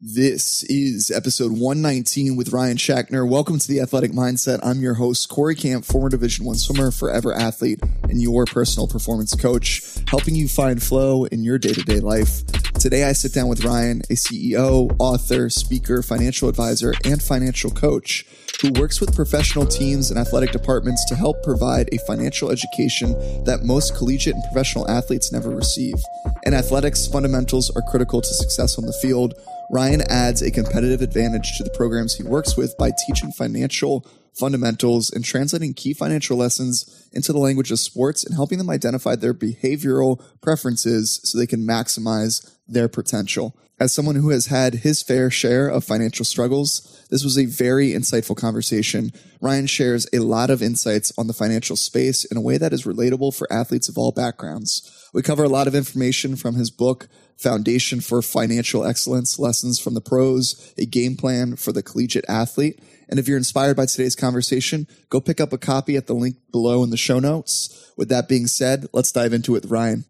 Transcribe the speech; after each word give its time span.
This 0.00 0.62
is 0.62 1.10
episode 1.10 1.50
119 1.50 2.36
with 2.36 2.52
Ryan 2.52 2.76
Schackner. 2.76 3.28
Welcome 3.28 3.58
to 3.58 3.66
the 3.66 3.80
Athletic 3.80 4.12
Mindset. 4.12 4.60
I'm 4.62 4.78
your 4.78 4.94
host, 4.94 5.28
Corey 5.28 5.56
Camp, 5.56 5.84
former 5.84 6.08
Division 6.08 6.46
One 6.46 6.54
swimmer, 6.54 6.92
forever 6.92 7.34
athlete, 7.34 7.80
and 8.04 8.22
your 8.22 8.44
personal 8.44 8.86
performance 8.86 9.34
coach, 9.34 9.82
helping 10.06 10.36
you 10.36 10.46
find 10.46 10.80
flow 10.80 11.24
in 11.24 11.42
your 11.42 11.58
day 11.58 11.72
to 11.72 11.82
day 11.82 11.98
life. 11.98 12.46
Today, 12.74 13.02
I 13.02 13.12
sit 13.12 13.34
down 13.34 13.48
with 13.48 13.64
Ryan, 13.64 14.02
a 14.02 14.14
CEO, 14.14 14.94
author, 15.00 15.50
speaker, 15.50 16.00
financial 16.00 16.48
advisor, 16.48 16.94
and 17.04 17.20
financial 17.20 17.72
coach 17.72 18.24
who 18.62 18.70
works 18.80 19.00
with 19.00 19.16
professional 19.16 19.66
teams 19.66 20.12
and 20.12 20.18
athletic 20.18 20.52
departments 20.52 21.04
to 21.06 21.16
help 21.16 21.42
provide 21.42 21.88
a 21.92 21.98
financial 21.98 22.52
education 22.52 23.14
that 23.44 23.64
most 23.64 23.96
collegiate 23.96 24.36
and 24.36 24.44
professional 24.44 24.88
athletes 24.88 25.32
never 25.32 25.50
receive. 25.50 25.94
In 26.44 26.54
athletics, 26.54 27.08
fundamentals 27.08 27.74
are 27.74 27.82
critical 27.82 28.20
to 28.20 28.28
success 28.28 28.78
on 28.78 28.86
the 28.86 28.92
field 28.92 29.34
Ryan 29.70 30.02
adds 30.08 30.40
a 30.40 30.50
competitive 30.50 31.02
advantage 31.02 31.56
to 31.58 31.64
the 31.64 31.70
programs 31.70 32.14
he 32.14 32.22
works 32.22 32.56
with 32.56 32.74
by 32.78 32.90
teaching 33.06 33.32
financial 33.32 34.06
fundamentals 34.34 35.10
and 35.10 35.24
translating 35.24 35.74
key 35.74 35.92
financial 35.92 36.36
lessons 36.36 37.08
into 37.12 37.32
the 37.32 37.38
language 37.38 37.70
of 37.70 37.78
sports 37.78 38.24
and 38.24 38.34
helping 38.34 38.58
them 38.58 38.70
identify 38.70 39.14
their 39.14 39.34
behavioral 39.34 40.22
preferences 40.40 41.20
so 41.24 41.36
they 41.36 41.46
can 41.46 41.66
maximize 41.66 42.56
their 42.68 42.88
potential. 42.88 43.56
As 43.80 43.92
someone 43.92 44.16
who 44.16 44.30
has 44.30 44.46
had 44.46 44.74
his 44.74 45.02
fair 45.04 45.30
share 45.30 45.68
of 45.68 45.84
financial 45.84 46.24
struggles, 46.24 47.06
this 47.10 47.22
was 47.22 47.38
a 47.38 47.46
very 47.46 47.90
insightful 47.90 48.36
conversation. 48.36 49.12
Ryan 49.40 49.68
shares 49.68 50.06
a 50.12 50.18
lot 50.18 50.50
of 50.50 50.62
insights 50.62 51.12
on 51.16 51.28
the 51.28 51.32
financial 51.32 51.76
space 51.76 52.24
in 52.24 52.36
a 52.36 52.40
way 52.40 52.58
that 52.58 52.72
is 52.72 52.84
relatable 52.84 53.36
for 53.36 53.52
athletes 53.52 53.88
of 53.88 53.96
all 53.96 54.10
backgrounds. 54.10 55.08
We 55.14 55.22
cover 55.22 55.44
a 55.44 55.48
lot 55.48 55.68
of 55.68 55.76
information 55.76 56.34
from 56.34 56.56
his 56.56 56.72
book, 56.72 57.08
Foundation 57.36 58.00
for 58.00 58.20
Financial 58.20 58.84
Excellence 58.84 59.38
Lessons 59.38 59.78
from 59.78 59.94
the 59.94 60.00
Pros, 60.00 60.74
a 60.76 60.84
game 60.84 61.16
plan 61.16 61.54
for 61.54 61.70
the 61.70 61.82
collegiate 61.82 62.24
athlete. 62.28 62.82
And 63.08 63.20
if 63.20 63.28
you're 63.28 63.36
inspired 63.36 63.76
by 63.76 63.86
today's 63.86 64.16
conversation, 64.16 64.88
go 65.08 65.20
pick 65.20 65.40
up 65.40 65.52
a 65.52 65.58
copy 65.58 65.96
at 65.96 66.08
the 66.08 66.14
link 66.14 66.36
below 66.50 66.82
in 66.82 66.90
the 66.90 66.96
show 66.96 67.20
notes. 67.20 67.92
With 67.96 68.08
that 68.08 68.28
being 68.28 68.48
said, 68.48 68.88
let's 68.92 69.12
dive 69.12 69.32
into 69.32 69.54
it 69.54 69.62
with 69.62 69.70
Ryan. 69.70 70.04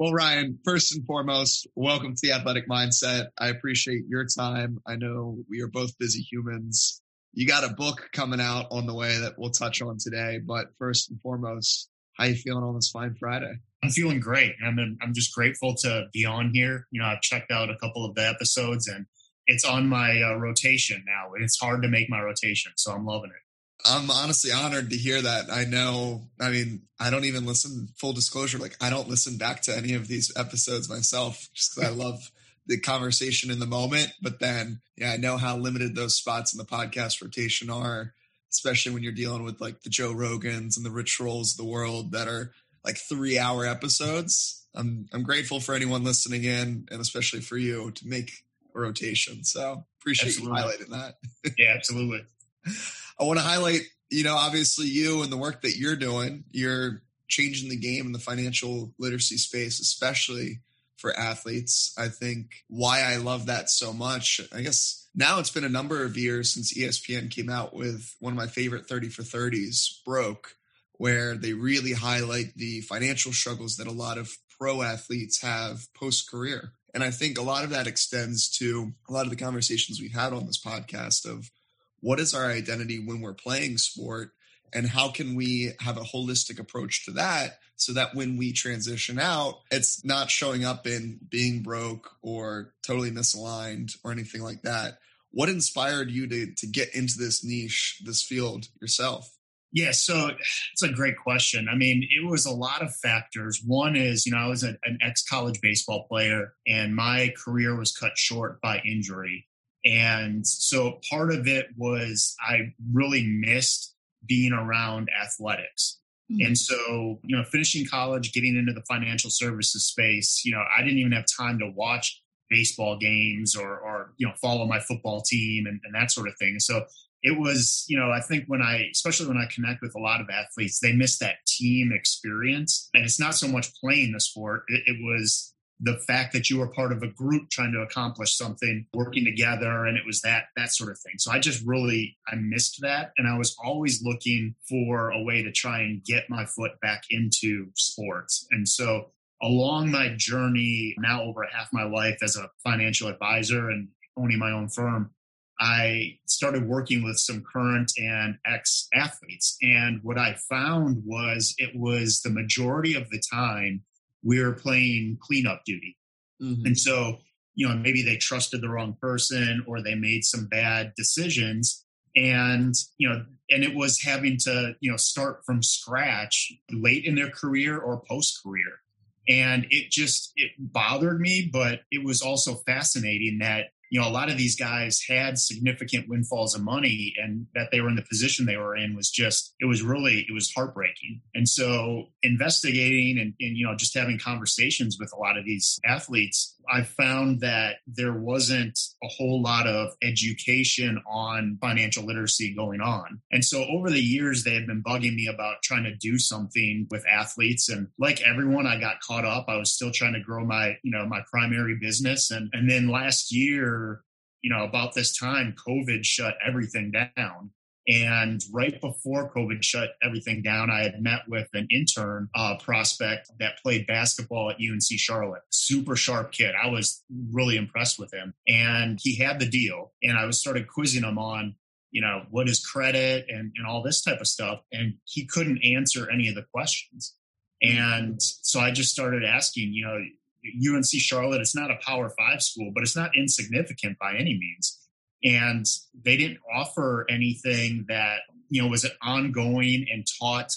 Well, 0.00 0.14
Ryan, 0.14 0.58
first 0.64 0.96
and 0.96 1.04
foremost, 1.04 1.66
welcome 1.76 2.14
to 2.14 2.20
the 2.22 2.32
Athletic 2.32 2.66
Mindset. 2.66 3.26
I 3.38 3.48
appreciate 3.48 4.04
your 4.08 4.24
time. 4.24 4.78
I 4.86 4.96
know 4.96 5.36
we 5.46 5.60
are 5.60 5.68
both 5.68 5.98
busy 5.98 6.22
humans. 6.22 7.02
You 7.34 7.46
got 7.46 7.70
a 7.70 7.74
book 7.74 8.08
coming 8.14 8.40
out 8.40 8.68
on 8.70 8.86
the 8.86 8.94
way 8.94 9.18
that 9.18 9.34
we'll 9.36 9.50
touch 9.50 9.82
on 9.82 9.98
today, 10.00 10.38
but 10.42 10.68
first 10.78 11.10
and 11.10 11.20
foremost, 11.20 11.90
how 12.16 12.24
you 12.24 12.34
feeling 12.34 12.64
on 12.64 12.76
this 12.76 12.88
fine 12.88 13.14
Friday? 13.14 13.52
I'm 13.84 13.90
feeling 13.90 14.20
great. 14.20 14.54
I'm 14.64 14.78
I'm 15.02 15.12
just 15.12 15.34
grateful 15.34 15.74
to 15.82 16.06
be 16.14 16.24
on 16.24 16.52
here. 16.54 16.86
You 16.90 17.02
know, 17.02 17.06
I've 17.06 17.20
checked 17.20 17.52
out 17.52 17.68
a 17.68 17.76
couple 17.76 18.06
of 18.06 18.14
the 18.14 18.26
episodes 18.26 18.88
and 18.88 19.04
it's 19.46 19.66
on 19.66 19.86
my 19.86 20.22
uh, 20.22 20.36
rotation 20.36 21.04
now. 21.06 21.32
It's 21.38 21.60
hard 21.60 21.82
to 21.82 21.88
make 21.88 22.08
my 22.08 22.22
rotation, 22.22 22.72
so 22.76 22.92
I'm 22.92 23.04
loving 23.04 23.32
it. 23.32 23.49
I'm 23.84 24.10
honestly 24.10 24.52
honored 24.52 24.90
to 24.90 24.96
hear 24.96 25.20
that. 25.22 25.50
I 25.50 25.64
know, 25.64 26.28
I 26.40 26.50
mean, 26.50 26.82
I 26.98 27.10
don't 27.10 27.24
even 27.24 27.46
listen, 27.46 27.88
full 27.96 28.12
disclosure, 28.12 28.58
like 28.58 28.76
I 28.80 28.90
don't 28.90 29.08
listen 29.08 29.36
back 29.36 29.62
to 29.62 29.76
any 29.76 29.94
of 29.94 30.08
these 30.08 30.32
episodes 30.36 30.88
myself 30.88 31.48
just 31.54 31.74
because 31.74 31.90
I 31.90 31.94
love 31.94 32.30
the 32.66 32.78
conversation 32.78 33.50
in 33.50 33.58
the 33.58 33.66
moment. 33.66 34.12
But 34.22 34.40
then, 34.40 34.80
yeah, 34.96 35.12
I 35.12 35.16
know 35.16 35.36
how 35.36 35.56
limited 35.56 35.94
those 35.94 36.16
spots 36.16 36.52
in 36.54 36.58
the 36.58 36.64
podcast 36.64 37.22
rotation 37.22 37.70
are, 37.70 38.14
especially 38.50 38.92
when 38.92 39.02
you're 39.02 39.12
dealing 39.12 39.44
with 39.44 39.60
like 39.60 39.82
the 39.82 39.90
Joe 39.90 40.12
Rogans 40.12 40.76
and 40.76 40.84
the 40.84 40.90
Rich 40.90 41.18
Rolls 41.20 41.52
of 41.52 41.56
the 41.56 41.70
world 41.70 42.12
that 42.12 42.28
are 42.28 42.52
like 42.84 42.96
three 42.96 43.38
hour 43.38 43.66
episodes. 43.66 44.66
I'm 44.74 45.06
I'm 45.12 45.22
grateful 45.22 45.60
for 45.60 45.74
anyone 45.74 46.04
listening 46.04 46.44
in, 46.44 46.86
and 46.90 47.00
especially 47.00 47.40
for 47.40 47.56
you 47.56 47.90
to 47.90 48.06
make 48.06 48.30
a 48.74 48.78
rotation. 48.78 49.42
So 49.42 49.84
appreciate 50.00 50.28
absolutely. 50.28 50.60
you 50.60 50.66
highlighting 50.66 50.90
that. 50.90 51.54
yeah, 51.58 51.72
absolutely. 51.74 52.24
I 53.20 53.24
want 53.24 53.38
to 53.38 53.44
highlight, 53.44 53.82
you 54.10 54.24
know, 54.24 54.34
obviously 54.34 54.86
you 54.86 55.22
and 55.22 55.30
the 55.30 55.36
work 55.36 55.62
that 55.62 55.76
you're 55.76 55.96
doing. 55.96 56.44
You're 56.50 57.02
changing 57.28 57.68
the 57.68 57.76
game 57.76 58.06
in 58.06 58.12
the 58.12 58.18
financial 58.18 58.92
literacy 58.98 59.36
space, 59.36 59.80
especially 59.80 60.60
for 60.96 61.16
athletes. 61.16 61.94
I 61.98 62.08
think 62.08 62.64
why 62.68 63.02
I 63.02 63.16
love 63.16 63.46
that 63.46 63.70
so 63.70 63.92
much. 63.92 64.40
I 64.52 64.62
guess 64.62 65.08
now 65.14 65.38
it's 65.38 65.50
been 65.50 65.64
a 65.64 65.68
number 65.68 66.04
of 66.04 66.16
years 66.16 66.52
since 66.52 66.76
ESPN 66.76 67.30
came 67.30 67.50
out 67.50 67.74
with 67.74 68.14
one 68.20 68.32
of 68.32 68.38
my 68.38 68.46
favorite 68.46 68.86
30 68.86 69.08
for 69.08 69.22
30s, 69.22 70.04
Broke 70.04 70.56
where 71.00 71.34
they 71.34 71.54
really 71.54 71.94
highlight 71.94 72.54
the 72.56 72.82
financial 72.82 73.32
struggles 73.32 73.76
that 73.76 73.86
a 73.86 73.90
lot 73.90 74.18
of 74.18 74.36
pro 74.58 74.82
athletes 74.82 75.40
have 75.40 75.88
post 75.94 76.30
career. 76.30 76.72
And 76.92 77.02
I 77.02 77.10
think 77.10 77.38
a 77.38 77.42
lot 77.42 77.64
of 77.64 77.70
that 77.70 77.86
extends 77.86 78.50
to 78.58 78.92
a 79.08 79.12
lot 79.14 79.24
of 79.24 79.30
the 79.30 79.42
conversations 79.42 79.98
we've 79.98 80.12
had 80.12 80.34
on 80.34 80.44
this 80.44 80.62
podcast 80.62 81.24
of 81.24 81.50
what 82.00 82.20
is 82.20 82.34
our 82.34 82.46
identity 82.46 82.98
when 82.98 83.20
we're 83.20 83.34
playing 83.34 83.78
sport 83.78 84.30
and 84.72 84.86
how 84.86 85.10
can 85.10 85.34
we 85.34 85.72
have 85.80 85.96
a 85.96 86.02
holistic 86.02 86.58
approach 86.58 87.04
to 87.04 87.12
that 87.12 87.58
so 87.76 87.92
that 87.92 88.14
when 88.14 88.36
we 88.36 88.52
transition 88.52 89.18
out 89.18 89.60
it's 89.70 90.04
not 90.04 90.30
showing 90.30 90.64
up 90.64 90.86
in 90.86 91.18
being 91.28 91.62
broke 91.62 92.10
or 92.22 92.72
totally 92.82 93.10
misaligned 93.10 93.96
or 94.04 94.12
anything 94.12 94.42
like 94.42 94.62
that 94.62 94.98
what 95.32 95.48
inspired 95.48 96.10
you 96.10 96.26
to 96.26 96.52
to 96.56 96.66
get 96.66 96.94
into 96.94 97.14
this 97.18 97.44
niche 97.44 98.00
this 98.04 98.22
field 98.22 98.66
yourself 98.80 99.36
yeah, 99.72 99.92
so 99.92 100.30
it's 100.72 100.82
a 100.82 100.92
great 100.92 101.16
question. 101.16 101.68
I 101.70 101.76
mean, 101.76 102.02
it 102.02 102.28
was 102.28 102.44
a 102.44 102.50
lot 102.50 102.82
of 102.82 102.94
factors. 102.96 103.62
One 103.64 103.94
is, 103.94 104.26
you 104.26 104.32
know, 104.32 104.38
I 104.38 104.48
was 104.48 104.64
a, 104.64 104.76
an 104.84 104.98
ex 105.00 105.22
college 105.22 105.60
baseball 105.60 106.06
player 106.08 106.54
and 106.66 106.94
my 106.94 107.32
career 107.42 107.76
was 107.76 107.96
cut 107.96 108.12
short 108.16 108.60
by 108.60 108.80
injury. 108.84 109.46
And 109.84 110.46
so 110.46 111.00
part 111.10 111.32
of 111.32 111.46
it 111.46 111.68
was 111.76 112.34
I 112.40 112.72
really 112.92 113.26
missed 113.26 113.94
being 114.26 114.52
around 114.52 115.08
athletics. 115.18 115.98
Mm-hmm. 116.30 116.46
And 116.46 116.58
so, 116.58 117.18
you 117.24 117.36
know, 117.36 117.44
finishing 117.44 117.86
college, 117.86 118.32
getting 118.32 118.56
into 118.56 118.72
the 118.72 118.82
financial 118.82 119.30
services 119.30 119.86
space, 119.86 120.42
you 120.44 120.52
know, 120.52 120.62
I 120.76 120.82
didn't 120.82 120.98
even 120.98 121.12
have 121.12 121.24
time 121.36 121.58
to 121.58 121.72
watch 121.74 122.22
baseball 122.50 122.98
games 122.98 123.56
or, 123.56 123.78
or 123.78 124.12
you 124.18 124.26
know, 124.26 124.34
follow 124.40 124.66
my 124.66 124.80
football 124.80 125.22
team 125.22 125.66
and, 125.66 125.80
and 125.84 125.94
that 125.94 126.10
sort 126.10 126.28
of 126.28 126.34
thing. 126.38 126.58
So 126.58 126.84
it 127.22 127.38
was, 127.38 127.84
you 127.88 127.98
know, 127.98 128.10
I 128.10 128.20
think 128.20 128.44
when 128.46 128.62
I, 128.62 128.88
especially 128.92 129.28
when 129.28 129.36
I 129.36 129.46
connect 129.52 129.82
with 129.82 129.94
a 129.94 130.00
lot 130.00 130.20
of 130.20 130.28
athletes, 130.30 130.80
they 130.80 130.92
miss 130.92 131.18
that 131.18 131.36
team 131.46 131.92
experience. 131.92 132.88
And 132.94 133.04
it's 133.04 133.20
not 133.20 133.34
so 133.34 133.46
much 133.46 133.68
playing 133.80 134.12
the 134.12 134.20
sport, 134.20 134.64
it, 134.68 134.82
it, 134.86 134.96
was 135.02 135.54
the 135.82 135.98
fact 136.06 136.32
that 136.34 136.50
you 136.50 136.58
were 136.58 136.68
part 136.68 136.92
of 136.92 137.02
a 137.02 137.08
group 137.08 137.48
trying 137.50 137.72
to 137.72 137.80
accomplish 137.80 138.36
something, 138.36 138.86
working 138.92 139.24
together. 139.24 139.86
And 139.86 139.96
it 139.96 140.04
was 140.06 140.20
that, 140.20 140.44
that 140.56 140.72
sort 140.72 140.90
of 140.90 140.98
thing. 140.98 141.14
So 141.18 141.32
I 141.32 141.38
just 141.38 141.64
really, 141.66 142.16
I 142.28 142.36
missed 142.36 142.80
that. 142.82 143.12
And 143.16 143.26
I 143.26 143.38
was 143.38 143.56
always 143.62 144.02
looking 144.02 144.54
for 144.68 145.10
a 145.10 145.22
way 145.22 145.42
to 145.42 145.50
try 145.50 145.80
and 145.80 146.04
get 146.04 146.28
my 146.28 146.44
foot 146.44 146.72
back 146.82 147.04
into 147.10 147.68
sports. 147.76 148.46
And 148.50 148.68
so 148.68 149.10
along 149.42 149.90
my 149.90 150.14
journey, 150.16 150.94
now 150.98 151.22
over 151.22 151.46
half 151.50 151.68
my 151.72 151.84
life 151.84 152.18
as 152.22 152.36
a 152.36 152.50
financial 152.62 153.08
advisor 153.08 153.70
and 153.70 153.88
owning 154.18 154.38
my 154.38 154.50
own 154.50 154.68
firm, 154.68 155.10
I 155.58 156.18
started 156.26 156.66
working 156.66 157.02
with 157.02 157.18
some 157.18 157.42
current 157.42 157.92
and 157.98 158.36
ex 158.46 158.88
athletes. 158.94 159.56
And 159.62 160.00
what 160.02 160.18
I 160.18 160.36
found 160.48 161.02
was 161.04 161.54
it 161.58 161.72
was 161.74 162.20
the 162.22 162.30
majority 162.30 162.94
of 162.94 163.10
the 163.10 163.22
time 163.32 163.82
were 164.22 164.52
playing 164.52 165.18
cleanup 165.20 165.62
duty. 165.64 165.96
Mm-hmm. 166.42 166.66
And 166.66 166.78
so, 166.78 167.18
you 167.54 167.68
know, 167.68 167.74
maybe 167.74 168.02
they 168.02 168.16
trusted 168.16 168.60
the 168.60 168.68
wrong 168.68 168.96
person 169.00 169.64
or 169.66 169.82
they 169.82 169.94
made 169.94 170.24
some 170.24 170.46
bad 170.46 170.92
decisions. 170.96 171.84
And, 172.16 172.74
you 172.98 173.08
know, 173.08 173.24
and 173.50 173.64
it 173.64 173.74
was 173.74 174.00
having 174.00 174.36
to, 174.44 174.74
you 174.80 174.90
know, 174.90 174.96
start 174.96 175.44
from 175.44 175.62
scratch 175.62 176.52
late 176.70 177.04
in 177.04 177.14
their 177.14 177.30
career 177.30 177.78
or 177.78 178.02
post 178.08 178.40
career. 178.42 178.80
And 179.28 179.66
it 179.70 179.90
just, 179.90 180.32
it 180.36 180.52
bothered 180.58 181.20
me, 181.20 181.48
but 181.52 181.80
it 181.90 182.04
was 182.04 182.22
also 182.22 182.54
fascinating 182.66 183.38
that 183.40 183.66
you 183.90 184.00
know, 184.00 184.06
a 184.06 184.10
lot 184.10 184.30
of 184.30 184.38
these 184.38 184.54
guys 184.54 185.02
had 185.06 185.36
significant 185.36 186.08
windfalls 186.08 186.54
of 186.54 186.62
money 186.62 187.12
and 187.20 187.46
that 187.54 187.70
they 187.72 187.80
were 187.80 187.88
in 187.88 187.96
the 187.96 188.02
position 188.02 188.46
they 188.46 188.56
were 188.56 188.76
in 188.76 188.94
was 188.94 189.10
just, 189.10 189.52
it 189.60 189.64
was 189.66 189.82
really, 189.82 190.24
it 190.28 190.32
was 190.32 190.52
heartbreaking. 190.54 191.20
And 191.34 191.48
so 191.48 192.06
investigating 192.22 193.18
and, 193.18 193.34
and, 193.40 193.56
you 193.56 193.66
know, 193.66 193.74
just 193.76 193.98
having 193.98 194.18
conversations 194.18 194.96
with 194.98 195.12
a 195.12 195.18
lot 195.18 195.36
of 195.36 195.44
these 195.44 195.80
athletes, 195.84 196.54
I 196.70 196.82
found 196.82 197.40
that 197.40 197.76
there 197.86 198.12
wasn't 198.12 198.78
a 199.02 199.08
whole 199.08 199.42
lot 199.42 199.66
of 199.66 199.90
education 200.02 201.02
on 201.10 201.58
financial 201.60 202.04
literacy 202.04 202.54
going 202.54 202.80
on. 202.80 203.20
And 203.32 203.44
so 203.44 203.64
over 203.64 203.90
the 203.90 204.00
years, 204.00 204.44
they 204.44 204.54
had 204.54 204.66
been 204.66 204.82
bugging 204.82 205.14
me 205.14 205.26
about 205.26 205.62
trying 205.62 205.84
to 205.84 205.94
do 205.94 206.18
something 206.18 206.86
with 206.90 207.04
athletes. 207.06 207.68
And 207.68 207.88
like 207.98 208.20
everyone, 208.22 208.66
I 208.66 208.78
got 208.78 209.00
caught 209.00 209.24
up. 209.24 209.46
I 209.48 209.56
was 209.56 209.72
still 209.72 209.90
trying 209.90 210.14
to 210.14 210.20
grow 210.20 210.44
my, 210.44 210.76
you 210.82 210.90
know, 210.90 211.06
my 211.06 211.20
primary 211.30 211.76
business. 211.80 212.30
And, 212.30 212.50
and 212.52 212.70
then 212.70 212.88
last 212.88 213.32
year, 213.32 214.02
you 214.42 214.50
know, 214.50 214.64
about 214.64 214.94
this 214.94 215.16
time, 215.16 215.54
COVID 215.66 216.04
shut 216.04 216.34
everything 216.46 216.92
down. 216.92 217.50
And 217.90 218.40
right 218.52 218.80
before 218.80 219.32
COVID 219.34 219.64
shut 219.64 219.94
everything 220.00 220.42
down, 220.42 220.70
I 220.70 220.84
had 220.84 221.02
met 221.02 221.22
with 221.26 221.48
an 221.54 221.66
intern 221.72 222.28
uh, 222.36 222.56
prospect 222.62 223.32
that 223.40 223.58
played 223.64 223.88
basketball 223.88 224.50
at 224.50 224.58
UNC 224.58 224.84
Charlotte. 224.96 225.42
Super 225.50 225.96
sharp 225.96 226.30
kid. 226.30 226.54
I 226.62 226.68
was 226.68 227.02
really 227.32 227.56
impressed 227.56 227.98
with 227.98 228.14
him. 228.14 228.32
And 228.46 229.00
he 229.02 229.16
had 229.16 229.40
the 229.40 229.48
deal. 229.48 229.92
And 230.04 230.16
I 230.16 230.24
was 230.26 230.38
started 230.38 230.68
quizzing 230.68 231.02
him 231.02 231.18
on, 231.18 231.56
you 231.90 232.00
know, 232.00 232.26
what 232.30 232.48
is 232.48 232.64
credit 232.64 233.26
and, 233.28 233.50
and 233.56 233.66
all 233.66 233.82
this 233.82 234.02
type 234.02 234.20
of 234.20 234.28
stuff. 234.28 234.60
And 234.72 234.94
he 235.04 235.26
couldn't 235.26 235.64
answer 235.64 236.08
any 236.08 236.28
of 236.28 236.36
the 236.36 236.44
questions. 236.54 237.16
And 237.60 238.22
so 238.22 238.60
I 238.60 238.70
just 238.70 238.92
started 238.92 239.24
asking, 239.24 239.72
you 239.72 239.84
know, 239.84 240.76
UNC 240.76 240.86
Charlotte, 240.86 241.40
it's 241.40 241.56
not 241.56 241.72
a 241.72 241.78
power 241.84 242.08
five 242.16 242.40
school, 242.40 242.70
but 242.72 242.84
it's 242.84 242.96
not 242.96 243.16
insignificant 243.16 243.98
by 243.98 244.14
any 244.14 244.38
means 244.38 244.79
and 245.24 245.66
they 246.04 246.16
didn't 246.16 246.38
offer 246.54 247.06
anything 247.10 247.84
that 247.88 248.20
you 248.48 248.62
know 248.62 248.68
was 248.68 248.86
ongoing 249.02 249.86
and 249.92 250.06
taught 250.20 250.50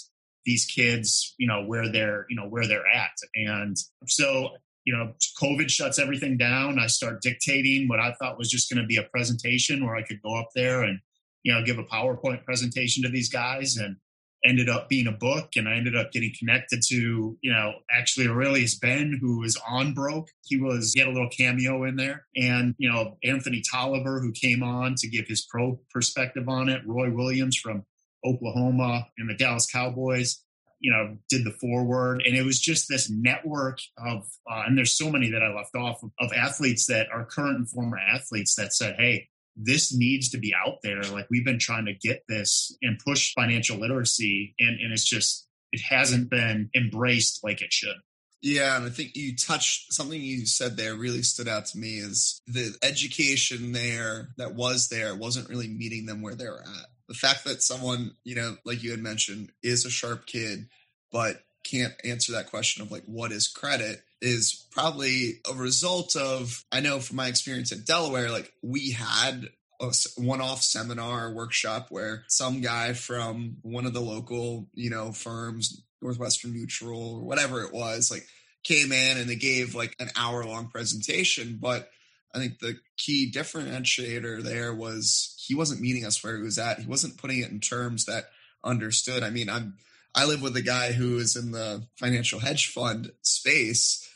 these 0.44 0.64
kids 0.66 1.34
you 1.38 1.46
know 1.46 1.64
where 1.64 1.90
they're 1.90 2.26
you 2.28 2.36
know 2.36 2.48
where 2.48 2.66
they're 2.66 2.86
at. 2.86 3.16
And 3.34 3.76
so 4.06 4.50
you 4.84 4.94
know 4.94 5.12
covid 5.40 5.70
shuts 5.70 5.98
everything 5.98 6.36
down. 6.36 6.78
I 6.78 6.86
start 6.86 7.22
dictating 7.22 7.88
what 7.88 8.00
i 8.00 8.12
thought 8.12 8.38
was 8.38 8.50
just 8.50 8.70
going 8.70 8.82
to 8.82 8.86
be 8.86 8.96
a 8.96 9.04
presentation 9.04 9.84
where 9.84 9.96
i 9.96 10.02
could 10.02 10.20
go 10.22 10.38
up 10.38 10.48
there 10.54 10.82
and 10.82 11.00
you 11.44 11.52
know 11.52 11.62
give 11.64 11.78
a 11.78 11.84
powerpoint 11.84 12.44
presentation 12.44 13.02
to 13.04 13.08
these 13.08 13.28
guys. 13.28 13.76
And 13.76 13.96
ended 14.44 14.68
up 14.68 14.88
being 14.88 15.06
a 15.06 15.12
book 15.12 15.50
and 15.56 15.68
I 15.68 15.74
ended 15.74 15.96
up 15.96 16.12
getting 16.12 16.32
connected 16.38 16.82
to, 16.88 17.38
you 17.40 17.52
know, 17.52 17.72
actually 17.90 18.26
Arrelious 18.26 18.78
Benn, 18.78 19.18
who 19.20 19.40
was 19.40 19.58
on 19.68 19.94
Broke. 19.94 20.28
He 20.44 20.60
was, 20.60 20.92
he 20.92 21.00
had 21.00 21.08
a 21.08 21.12
little 21.12 21.30
cameo 21.30 21.84
in 21.84 21.96
there. 21.96 22.26
And, 22.36 22.74
you 22.78 22.90
know, 22.90 23.16
Anthony 23.24 23.62
Tolliver, 23.70 24.20
who 24.20 24.32
came 24.32 24.62
on 24.62 24.96
to 24.96 25.08
give 25.08 25.26
his 25.26 25.46
pro 25.46 25.80
perspective 25.90 26.48
on 26.48 26.68
it. 26.68 26.82
Roy 26.86 27.10
Williams 27.10 27.56
from 27.56 27.84
Oklahoma 28.24 29.06
and 29.18 29.28
the 29.28 29.34
Dallas 29.34 29.66
Cowboys, 29.66 30.42
you 30.80 30.92
know, 30.92 31.16
did 31.30 31.44
the 31.44 31.56
foreword. 31.60 32.22
And 32.26 32.36
it 32.36 32.44
was 32.44 32.60
just 32.60 32.88
this 32.88 33.10
network 33.10 33.78
of, 33.98 34.26
uh, 34.50 34.64
and 34.66 34.76
there's 34.76 34.92
so 34.92 35.10
many 35.10 35.30
that 35.30 35.42
I 35.42 35.54
left 35.54 35.74
off 35.74 36.02
of, 36.02 36.10
of 36.20 36.32
athletes 36.34 36.86
that 36.86 37.08
are 37.12 37.24
current 37.24 37.56
and 37.56 37.68
former 37.68 37.98
athletes 37.98 38.54
that 38.56 38.74
said, 38.74 38.96
hey, 38.98 39.28
this 39.56 39.94
needs 39.94 40.30
to 40.30 40.38
be 40.38 40.52
out 40.54 40.78
there. 40.82 41.02
Like 41.02 41.26
we've 41.30 41.44
been 41.44 41.58
trying 41.58 41.86
to 41.86 41.94
get 41.94 42.22
this 42.28 42.76
and 42.82 42.98
push 43.04 43.32
financial 43.34 43.78
literacy, 43.78 44.54
and, 44.58 44.80
and 44.80 44.92
it's 44.92 45.08
just, 45.08 45.46
it 45.72 45.80
hasn't 45.80 46.30
been 46.30 46.70
embraced 46.74 47.40
like 47.44 47.62
it 47.62 47.72
should. 47.72 47.96
Yeah, 48.42 48.76
and 48.76 48.84
I 48.84 48.90
think 48.90 49.16
you 49.16 49.34
touched 49.34 49.92
something 49.94 50.20
you 50.20 50.44
said 50.44 50.76
there 50.76 50.94
really 50.94 51.22
stood 51.22 51.48
out 51.48 51.64
to 51.66 51.78
me 51.78 51.96
is 51.96 52.42
the 52.46 52.76
education 52.82 53.72
there 53.72 54.28
that 54.36 54.54
was 54.54 54.88
there 54.88 55.14
wasn't 55.14 55.48
really 55.48 55.68
meeting 55.68 56.04
them 56.04 56.20
where 56.20 56.34
they're 56.34 56.60
at. 56.60 56.86
The 57.08 57.14
fact 57.14 57.44
that 57.44 57.62
someone, 57.62 58.12
you 58.22 58.34
know, 58.34 58.56
like 58.66 58.82
you 58.82 58.90
had 58.90 59.00
mentioned, 59.00 59.50
is 59.62 59.86
a 59.86 59.90
sharp 59.90 60.26
kid, 60.26 60.66
but 61.10 61.40
can't 61.64 61.94
answer 62.04 62.32
that 62.32 62.50
question 62.50 62.82
of 62.82 62.92
like 62.92 63.04
what 63.06 63.32
is 63.32 63.48
credit 63.48 64.02
is 64.20 64.66
probably 64.70 65.40
a 65.50 65.54
result 65.54 66.16
of 66.16 66.64
I 66.72 66.80
know 66.80 67.00
from 67.00 67.16
my 67.16 67.28
experience 67.28 67.72
at 67.72 67.86
Delaware, 67.86 68.30
like 68.30 68.52
we 68.62 68.92
had 68.92 69.48
a 69.80 69.92
one-off 70.16 70.62
seminar 70.62 71.32
workshop 71.32 71.88
where 71.90 72.24
some 72.28 72.60
guy 72.60 72.92
from 72.92 73.56
one 73.62 73.86
of 73.86 73.92
the 73.92 74.00
local, 74.00 74.68
you 74.72 74.88
know, 74.88 75.12
firms, 75.12 75.82
Northwestern 76.00 76.52
Mutual 76.52 77.16
or 77.16 77.24
whatever 77.24 77.62
it 77.62 77.72
was, 77.72 78.10
like 78.10 78.26
came 78.62 78.92
in 78.92 79.18
and 79.18 79.28
they 79.28 79.36
gave 79.36 79.74
like 79.74 79.94
an 79.98 80.10
hour-long 80.16 80.68
presentation, 80.68 81.58
but 81.60 81.90
I 82.34 82.38
think 82.38 82.58
the 82.58 82.78
key 82.96 83.30
differentiator 83.32 84.42
there 84.42 84.74
was 84.74 85.34
he 85.46 85.54
wasn't 85.54 85.80
meeting 85.80 86.04
us 86.04 86.22
where 86.22 86.36
he 86.36 86.42
was 86.42 86.58
at. 86.58 86.80
He 86.80 86.86
wasn't 86.86 87.18
putting 87.18 87.40
it 87.40 87.50
in 87.50 87.60
terms 87.60 88.06
that 88.06 88.30
understood. 88.64 89.22
I 89.22 89.30
mean, 89.30 89.48
I'm 89.48 89.76
I 90.14 90.26
live 90.26 90.42
with 90.42 90.56
a 90.56 90.62
guy 90.62 90.92
who 90.92 91.16
is 91.18 91.36
in 91.36 91.50
the 91.50 91.86
financial 91.98 92.38
hedge 92.38 92.68
fund 92.68 93.10
space. 93.22 94.08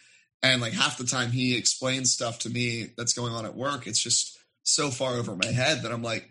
And 0.43 0.61
like 0.61 0.73
half 0.73 0.99
the 0.99 1.05
time 1.05 1.33
he 1.33 1.57
explains 1.57 2.13
stuff 2.13 2.39
to 2.41 2.51
me 2.51 2.91
that's 2.97 3.13
going 3.13 3.33
on 3.33 3.45
at 3.45 3.57
work, 3.57 3.87
it's 3.87 4.03
just 4.03 4.39
so 4.63 4.91
far 4.91 5.15
over 5.15 5.35
my 5.35 5.51
head 5.51 5.83
that 5.83 5.93
I'm 5.93 6.03
like, 6.03 6.31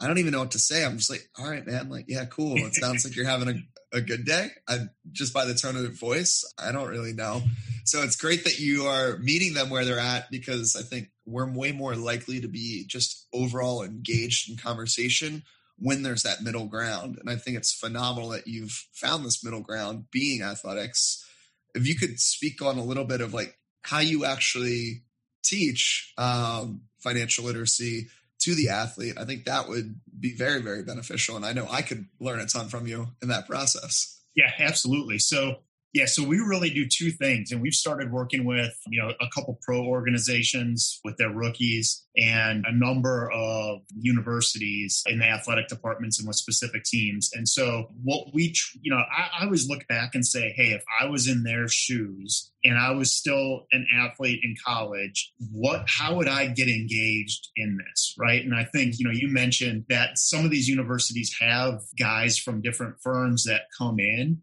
I 0.00 0.06
don't 0.06 0.18
even 0.18 0.32
know 0.32 0.40
what 0.40 0.52
to 0.52 0.58
say. 0.58 0.84
I'm 0.84 0.98
just 0.98 1.10
like, 1.10 1.28
all 1.38 1.48
right, 1.48 1.66
man, 1.66 1.90
like, 1.90 2.06
yeah, 2.08 2.24
cool. 2.26 2.56
It 2.56 2.74
sounds 2.74 3.04
like 3.04 3.16
you're 3.16 3.26
having 3.26 3.48
a, 3.48 3.96
a 3.96 4.00
good 4.00 4.24
day. 4.24 4.48
I 4.68 4.88
just 5.12 5.34
by 5.34 5.44
the 5.44 5.54
tone 5.54 5.76
of 5.76 5.82
the 5.82 5.88
voice, 5.88 6.44
I 6.58 6.72
don't 6.72 6.88
really 6.88 7.12
know. 7.12 7.42
So 7.84 8.02
it's 8.02 8.16
great 8.16 8.44
that 8.44 8.58
you 8.58 8.84
are 8.86 9.18
meeting 9.18 9.54
them 9.54 9.70
where 9.70 9.84
they're 9.84 9.98
at 9.98 10.30
because 10.30 10.76
I 10.76 10.82
think 10.82 11.10
we're 11.24 11.50
way 11.50 11.72
more 11.72 11.94
likely 11.94 12.40
to 12.40 12.48
be 12.48 12.84
just 12.86 13.26
overall 13.32 13.82
engaged 13.82 14.50
in 14.50 14.56
conversation 14.56 15.42
when 15.78 16.02
there's 16.02 16.22
that 16.22 16.42
middle 16.42 16.66
ground. 16.66 17.18
And 17.20 17.28
I 17.28 17.36
think 17.36 17.56
it's 17.56 17.72
phenomenal 17.72 18.30
that 18.30 18.46
you've 18.46 18.86
found 18.92 19.24
this 19.24 19.44
middle 19.44 19.60
ground 19.60 20.06
being 20.10 20.42
athletics. 20.42 21.24
If 21.74 21.86
you 21.86 21.96
could 21.96 22.18
speak 22.18 22.62
on 22.62 22.78
a 22.78 22.84
little 22.84 23.04
bit 23.04 23.20
of 23.20 23.34
like 23.34 23.58
how 23.82 24.00
you 24.00 24.24
actually 24.24 25.02
teach 25.44 26.12
um, 26.18 26.82
financial 26.98 27.44
literacy 27.44 28.08
to 28.40 28.54
the 28.54 28.70
athlete, 28.70 29.18
I 29.18 29.24
think 29.24 29.44
that 29.44 29.68
would 29.68 30.00
be 30.18 30.34
very, 30.34 30.62
very 30.62 30.82
beneficial. 30.82 31.36
And 31.36 31.44
I 31.44 31.52
know 31.52 31.66
I 31.70 31.82
could 31.82 32.06
learn 32.20 32.40
a 32.40 32.46
ton 32.46 32.68
from 32.68 32.86
you 32.86 33.08
in 33.22 33.28
that 33.28 33.46
process. 33.46 34.20
Yeah, 34.34 34.50
absolutely. 34.58 35.18
So 35.18 35.60
yeah, 35.96 36.04
so 36.04 36.22
we 36.22 36.40
really 36.40 36.68
do 36.68 36.86
two 36.86 37.10
things, 37.10 37.52
and 37.52 37.62
we've 37.62 37.72
started 37.72 38.12
working 38.12 38.44
with 38.44 38.78
you 38.86 39.00
know 39.00 39.14
a 39.18 39.28
couple 39.34 39.58
pro 39.62 39.82
organizations 39.82 41.00
with 41.04 41.16
their 41.16 41.30
rookies 41.30 42.04
and 42.18 42.66
a 42.66 42.72
number 42.72 43.30
of 43.32 43.80
universities 43.98 45.02
in 45.06 45.20
the 45.20 45.24
athletic 45.24 45.68
departments 45.68 46.18
and 46.18 46.28
with 46.28 46.36
specific 46.36 46.84
teams. 46.84 47.30
And 47.32 47.48
so 47.48 47.88
what 48.04 48.34
we 48.34 48.54
you 48.82 48.90
know 48.90 48.98
I, 48.98 49.40
I 49.40 49.44
always 49.44 49.70
look 49.70 49.88
back 49.88 50.14
and 50.14 50.26
say, 50.26 50.52
hey, 50.54 50.72
if 50.72 50.84
I 51.00 51.06
was 51.06 51.28
in 51.28 51.44
their 51.44 51.66
shoes 51.66 52.52
and 52.62 52.78
I 52.78 52.90
was 52.90 53.10
still 53.10 53.66
an 53.72 53.86
athlete 53.98 54.40
in 54.42 54.54
college, 54.66 55.32
what 55.50 55.86
how 55.88 56.16
would 56.16 56.28
I 56.28 56.48
get 56.48 56.68
engaged 56.68 57.48
in 57.56 57.78
this, 57.78 58.14
right? 58.18 58.44
And 58.44 58.54
I 58.54 58.64
think 58.64 58.98
you 58.98 59.06
know 59.06 59.14
you 59.14 59.28
mentioned 59.28 59.86
that 59.88 60.18
some 60.18 60.44
of 60.44 60.50
these 60.50 60.68
universities 60.68 61.34
have 61.40 61.80
guys 61.98 62.36
from 62.36 62.60
different 62.60 62.96
firms 63.00 63.44
that 63.44 63.62
come 63.78 63.98
in 63.98 64.42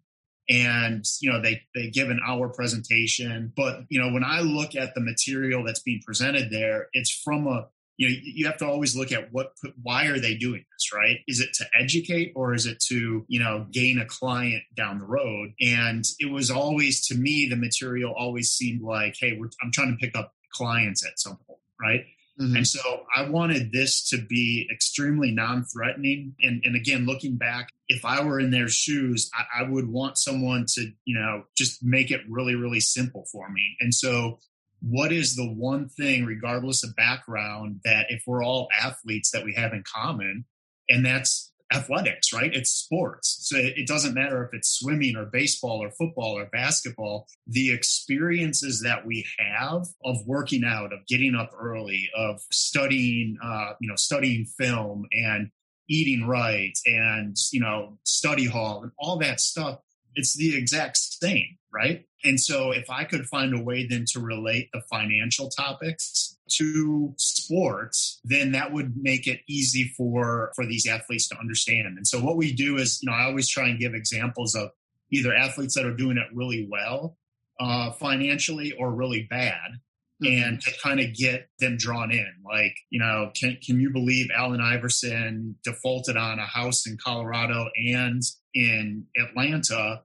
and 0.50 1.06
you 1.22 1.32
know 1.32 1.42
they 1.42 1.62
they 1.76 1.90
give 1.90 2.10
an 2.10 2.20
hour 2.26 2.50
presentation. 2.50 3.52
But 3.56 3.82
you 3.90 4.00
know 4.00 4.12
when 4.12 4.24
i 4.24 4.42
look 4.42 4.76
at 4.76 4.94
the 4.96 5.02
material 5.02 5.64
that's 5.64 5.82
being 5.82 6.02
presented 6.06 6.50
there 6.50 6.88
it's 6.94 7.12
from 7.12 7.48
a 7.48 7.68
you 7.98 8.10
know 8.10 8.16
you 8.24 8.46
have 8.48 8.58
to 8.58 8.68
always 8.68 8.96
look 8.96 9.12
at 9.12 9.32
what 9.32 9.54
why 9.82 10.08
are 10.08 10.20
they 10.20 10.36
doing 10.36 10.66
this 10.72 10.92
right? 10.94 11.18
Is 11.28 11.40
it 11.40 11.54
to 11.56 11.66
educate 11.80 12.34
or 12.36 12.54
is 12.54 12.66
it 12.66 12.80
to 12.88 13.26
you 13.28 13.40
know 13.40 13.68
gain 13.72 14.00
a 14.00 14.06
client 14.06 14.64
down 14.76 15.00
the 15.00 15.06
road? 15.06 15.54
And 15.62 16.04
it 16.20 16.32
was 16.32 16.52
always 16.52 17.08
to 17.08 17.16
me 17.16 17.48
the 17.50 17.56
material 17.56 18.14
always 18.18 18.52
seemed 18.52 18.82
like 18.82 19.16
hey 19.20 19.40
i'm 19.62 19.72
trying 19.72 19.92
to 19.92 19.98
pick 19.98 20.18
up 20.18 20.34
clients 20.52 21.06
at 21.06 21.20
some 21.20 21.38
point 21.48 21.60
right 21.82 22.06
Mm-hmm. 22.40 22.56
And 22.58 22.68
so 22.68 22.80
I 23.16 23.30
wanted 23.30 23.72
this 23.72 24.10
to 24.10 24.18
be 24.18 24.68
extremely 24.74 25.32
non 25.32 25.66
threatening. 25.66 26.36
And, 26.42 26.62
and 26.66 26.76
again, 26.76 27.06
looking 27.06 27.38
back, 27.38 27.70
if 27.88 28.04
I 28.06 28.24
were 28.24 28.40
in 28.40 28.50
their 28.50 28.68
shoes, 28.68 29.30
I, 29.36 29.62
I 29.62 29.70
would 29.70 29.88
want 29.88 30.18
someone 30.18 30.66
to, 30.74 30.92
you 31.06 31.20
know, 31.20 31.44
just 31.56 31.84
make 31.84 32.10
it 32.10 32.22
really, 32.28 32.56
really 32.56 32.80
simple 32.80 33.26
for 33.32 33.50
me. 33.50 33.76
And 33.80 33.94
so 33.94 34.40
what 34.82 35.12
is 35.12 35.36
the 35.36 35.48
one 35.48 35.90
thing, 35.90 36.26
regardless 36.26 36.84
of 36.84 36.96
background, 36.96 37.82
that 37.86 38.08
if 38.10 38.24
we're 38.26 38.44
all 38.44 38.68
athletes 38.78 39.32
that 39.32 39.46
we 39.46 39.54
have 39.54 39.74
in 39.74 39.84
common? 39.84 40.46
And 40.90 41.06
that's 41.06 41.53
athletics, 41.74 42.32
right? 42.34 42.54
It's 42.54 42.72
sports. 42.72 43.40
So 43.42 43.58
it 43.58 43.88
doesn't 43.88 44.14
matter 44.14 44.44
if 44.44 44.54
it's 44.54 44.70
swimming 44.80 45.16
or 45.16 45.26
baseball 45.26 45.84
or 45.84 45.92
football 45.92 46.38
or 46.38 46.46
basketball. 46.46 47.28
The 47.48 47.72
experiences 47.72 48.82
that 48.82 49.06
we 49.06 49.26
have 49.40 49.88
of 50.04 50.18
working 50.26 50.64
out, 50.64 50.94
of 50.94 51.06
getting 51.08 51.36
up 51.36 51.52
early, 51.58 52.10
of 52.16 52.42
studying, 52.52 53.38
uh, 53.44 53.74
you 53.80 53.90
know, 53.90 53.96
studying 53.96 54.46
film 54.46 55.06
and 55.12 55.50
eating 55.90 56.28
right 56.28 56.78
and, 56.86 57.36
you 57.52 57.60
know, 57.60 57.98
study 58.04 58.46
hall 58.46 58.84
and 58.84 58.92
all 58.98 59.18
that 59.20 59.40
stuff, 59.40 59.80
it's 60.16 60.36
the 60.36 60.56
exact 60.56 60.98
same, 60.98 61.58
right? 61.74 62.06
And 62.24 62.40
so 62.40 62.72
if 62.72 62.90
I 62.90 63.04
could 63.04 63.26
find 63.26 63.54
a 63.54 63.62
way 63.62 63.86
then 63.88 64.06
to 64.14 64.20
relate 64.20 64.70
the 64.72 64.82
financial 64.90 65.50
topics 65.50 66.38
to 66.52 67.14
sports, 67.18 68.20
then 68.24 68.52
that 68.52 68.72
would 68.72 68.94
make 68.96 69.28
it 69.28 69.42
easy 69.48 69.92
for 69.98 70.52
for 70.56 70.66
these 70.66 70.88
athletes 70.88 71.28
to 71.30 71.38
understand. 71.40 71.98
And 71.98 72.08
so 72.08 72.20
what 72.20 72.38
we 72.38 72.54
do 72.54 72.78
is, 72.78 73.00
you 73.02 73.10
know, 73.10 73.16
I 73.16 73.26
always 73.26 73.50
try 73.50 73.68
and 73.68 73.80
give 73.80 73.94
examples 73.94 74.56
of 74.56 74.70
either 75.12 75.34
athletes 75.34 75.76
that 75.76 75.86
are 75.86 75.96
doing 75.96 76.18
it 76.18 76.28
really 76.34 76.68
well 76.70 77.18
uh, 77.60 77.92
financially 77.92 78.74
or 78.74 78.92
really 78.92 79.24
bad. 79.30 79.80
Mm-hmm. 80.24 80.44
And 80.44 80.62
to 80.62 80.72
kind 80.82 81.00
of 81.00 81.14
get 81.14 81.50
them 81.60 81.76
drawn 81.76 82.12
in, 82.12 82.32
like 82.46 82.76
you 82.92 83.00
know, 83.00 83.32
can 83.36 83.58
can 83.66 83.80
you 83.80 83.90
believe 83.90 84.30
Allen 84.34 84.62
Iverson 84.62 85.56
defaulted 85.64 86.16
on 86.16 86.40
a 86.40 86.46
house 86.46 86.88
in 86.88 86.98
Colorado 87.04 87.68
and 87.76 88.22
in 88.54 89.06
Atlanta, 89.18 90.02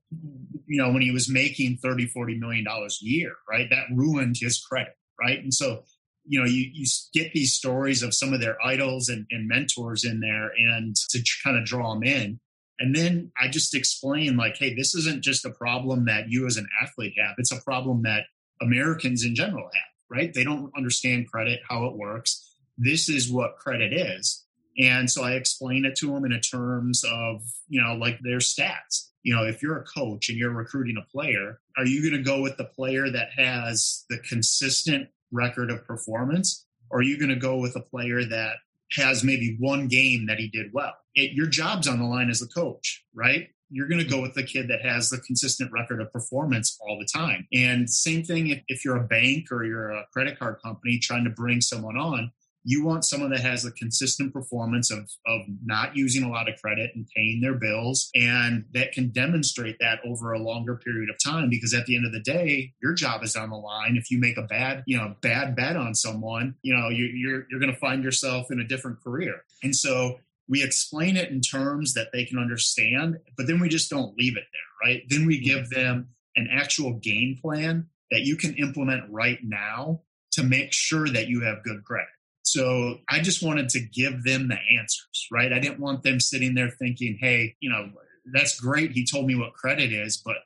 you 0.67 0.83
know, 0.83 0.91
when 0.91 1.03
he 1.03 1.11
was 1.11 1.31
making 1.31 1.79
30, 1.79 2.07
40 2.07 2.39
million 2.39 2.65
dollars 2.65 3.01
a 3.03 3.07
year, 3.07 3.35
right? 3.49 3.69
That 3.71 3.87
ruined 3.95 4.37
his 4.41 4.59
credit, 4.59 4.97
right? 5.21 5.39
And 5.39 5.53
so 5.53 5.83
you 6.29 6.39
know, 6.39 6.47
you, 6.47 6.71
you 6.73 6.87
get 7.15 7.33
these 7.33 7.55
stories 7.55 8.03
of 8.03 8.15
some 8.15 8.35
of 8.35 8.41
their 8.41 8.59
idols 8.65 9.09
and, 9.09 9.27
and 9.31 9.49
mentors 9.49 10.05
in 10.05 10.21
there 10.21 10.53
and 10.57 10.95
to 10.95 11.23
kind 11.43 11.57
of 11.57 11.65
draw 11.65 11.95
them 11.95 12.03
in. 12.03 12.39
And 12.79 12.95
then 12.95 13.33
I 13.41 13.49
just 13.49 13.75
explain, 13.75 14.37
like, 14.37 14.57
hey, 14.57 14.75
this 14.75 14.95
isn't 14.95 15.25
just 15.25 15.47
a 15.47 15.51
problem 15.51 16.05
that 16.05 16.29
you 16.29 16.47
as 16.47 16.59
an 16.59 16.69
athlete 16.83 17.15
have, 17.19 17.35
it's 17.39 17.51
a 17.51 17.61
problem 17.63 18.03
that 18.03 18.25
Americans 18.61 19.25
in 19.25 19.35
general 19.35 19.65
have, 19.65 20.17
right? 20.17 20.33
They 20.33 20.45
don't 20.45 20.71
understand 20.77 21.31
credit, 21.31 21.61
how 21.69 21.87
it 21.87 21.97
works. 21.97 22.45
This 22.77 23.09
is 23.09 23.33
what 23.33 23.57
credit 23.57 23.93
is. 23.93 24.45
And 24.79 25.11
so 25.11 25.25
I 25.25 25.33
explain 25.33 25.85
it 25.85 25.97
to 25.97 26.13
them 26.13 26.25
in 26.25 26.41
terms 26.41 27.05
of, 27.05 27.43
you 27.69 27.83
know, 27.83 27.95
like 27.95 28.21
their 28.21 28.39
stats. 28.39 29.09
You 29.25 29.35
know, 29.35 29.45
if 29.45 29.63
you're 29.63 29.79
a 29.79 29.85
coach 29.85 30.29
and 30.29 30.39
you're 30.39 30.53
recruiting 30.53 30.97
a 30.97 31.11
player, 31.11 31.61
are 31.77 31.85
you 31.85 32.01
going 32.01 32.23
to 32.23 32.31
go 32.31 32.41
with 32.41 32.57
the 32.57 32.65
player 32.65 33.11
that 33.11 33.31
has 33.37 34.05
the 34.09 34.19
consistent 34.19 35.09
record 35.33 35.71
of 35.71 35.85
performance? 35.85 36.65
Or 36.91 37.01
are 37.01 37.03
you 37.03 37.19
going 37.19 37.29
to 37.31 37.37
go 37.37 37.59
with 37.59 37.77
a 37.77 37.81
player 37.81 38.25
that 38.25 38.57
has 38.93 39.25
maybe 39.25 39.57
one 39.59 39.89
game 39.89 40.27
that 40.27 40.39
he 40.39 40.49
did 40.49 40.73
well? 40.73 40.95
It, 41.15 41.33
your 41.33 41.47
job's 41.47 41.89
on 41.89 41.99
the 41.99 42.07
line 42.07 42.31
as 42.31 42.41
a 42.41 42.49
coach, 42.49 43.05
right? 43.15 43.49
You're 43.71 43.89
going 43.89 44.03
to 44.03 44.09
go 44.09 44.23
with 44.23 44.33
the 44.33 44.45
kid 44.45 44.69
that 44.69 44.81
has 44.81 45.11
the 45.11 45.19
consistent 45.19 45.71
record 45.73 46.01
of 46.01 46.11
performance 46.11 46.79
all 46.81 46.99
the 46.99 47.05
time. 47.05 47.47
And 47.53 47.91
same 47.91 48.23
thing 48.23 48.49
if, 48.49 48.63
if 48.69 48.85
you're 48.85 48.97
a 48.97 49.07
bank 49.07 49.49
or 49.51 49.65
you're 49.65 49.91
a 49.91 50.07
credit 50.13 50.39
card 50.39 50.57
company 50.65 50.99
trying 50.99 51.25
to 51.25 51.31
bring 51.31 51.61
someone 51.61 51.99
on, 51.99 52.33
you 52.65 52.85
want 52.85 53.05
someone 53.05 53.31
that 53.31 53.41
has 53.41 53.65
a 53.65 53.73
consistent 53.73 54.33
performance 54.33 54.91
of, 54.91 55.09
of 55.27 55.41
not 55.65 55.97
using 55.97 56.23
a 56.23 56.31
lot 56.31 56.49
of 56.49 56.61
credit 56.61 56.91
and 56.95 57.07
paying 57.15 57.41
their 57.41 57.55
bills 57.55 58.11
and 58.15 58.65
that 58.73 58.93
can 58.93 59.09
demonstrate 59.11 59.77
that 59.81 60.01
over 60.07 60.33
a 60.33 60.39
longer 60.39 60.77
period 60.77 61.09
of 61.11 61.17
time 61.23 61.49
because 61.49 61.73
at 61.73 61.87
the 61.87 61.97
end 61.97 62.05
of 62.05 62.13
the 62.13 62.21
day 62.21 62.73
your 62.83 62.93
job 62.93 63.23
is 63.23 63.37
on 63.37 63.51
the 63.51 63.57
line. 63.57 63.97
If 63.97 64.11
you 64.11 64.19
make 64.19 64.37
a 64.37 64.43
bad 64.43 64.83
you 64.87 64.97
know 64.97 65.15
bad 65.21 65.57
bet 65.57 65.77
on 65.77 65.95
someone 65.95 66.55
you 66.63 66.75
know 66.75 66.89
you, 66.89 67.05
you're 67.05 67.47
you're 67.51 67.61
going 67.61 67.73
to 67.73 67.79
find 67.79 68.03
yourself 68.03 68.51
in 68.51 68.61
a 68.61 68.67
different 68.67 69.03
career. 69.03 69.43
And 69.63 69.75
so 69.75 70.19
we 70.49 70.63
explain 70.63 71.17
it 71.17 71.31
in 71.31 71.41
terms 71.41 71.95
that 71.95 72.09
they 72.13 72.25
can 72.25 72.39
understand 72.39 73.19
but 73.37 73.47
then 73.47 73.61
we 73.61 73.69
just 73.69 73.91
don't 73.91 74.17
leave 74.17 74.37
it 74.37 74.45
there 74.53 74.89
right? 74.89 75.03
Then 75.09 75.27
we 75.27 75.41
give 75.41 75.67
mm-hmm. 75.67 75.81
them 75.81 76.09
an 76.37 76.49
actual 76.53 76.95
game 76.95 77.37
plan 77.41 77.89
that 78.11 78.23
you 78.23 78.37
can 78.37 78.55
implement 78.55 79.03
right 79.11 79.39
now 79.43 80.03
to 80.33 80.43
make 80.43 80.73
sure 80.73 81.09
that 81.09 81.29
you 81.29 81.41
have 81.41 81.65
good 81.65 81.85
credit 81.85 82.09
so 82.53 82.99
I 83.09 83.21
just 83.21 83.43
wanted 83.43 83.69
to 83.71 83.81
give 83.81 84.25
them 84.25 84.49
the 84.49 84.59
answers, 84.79 85.27
right? 85.31 85.53
I 85.53 85.59
didn't 85.59 85.81
want 85.81 86.03
them 86.03 86.19
sitting 86.19 86.55
there 86.55 86.71
thinking, 86.71 87.19
hey, 87.21 87.57
you 87.61 87.71
know, 87.71 87.91
that's 88.33 88.59
great. 88.59 88.93
He 88.93 89.05
told 89.05 89.27
me 89.27 89.35
what 89.35 89.53
credit 89.53 89.93
is, 89.93 90.17
but 90.25 90.37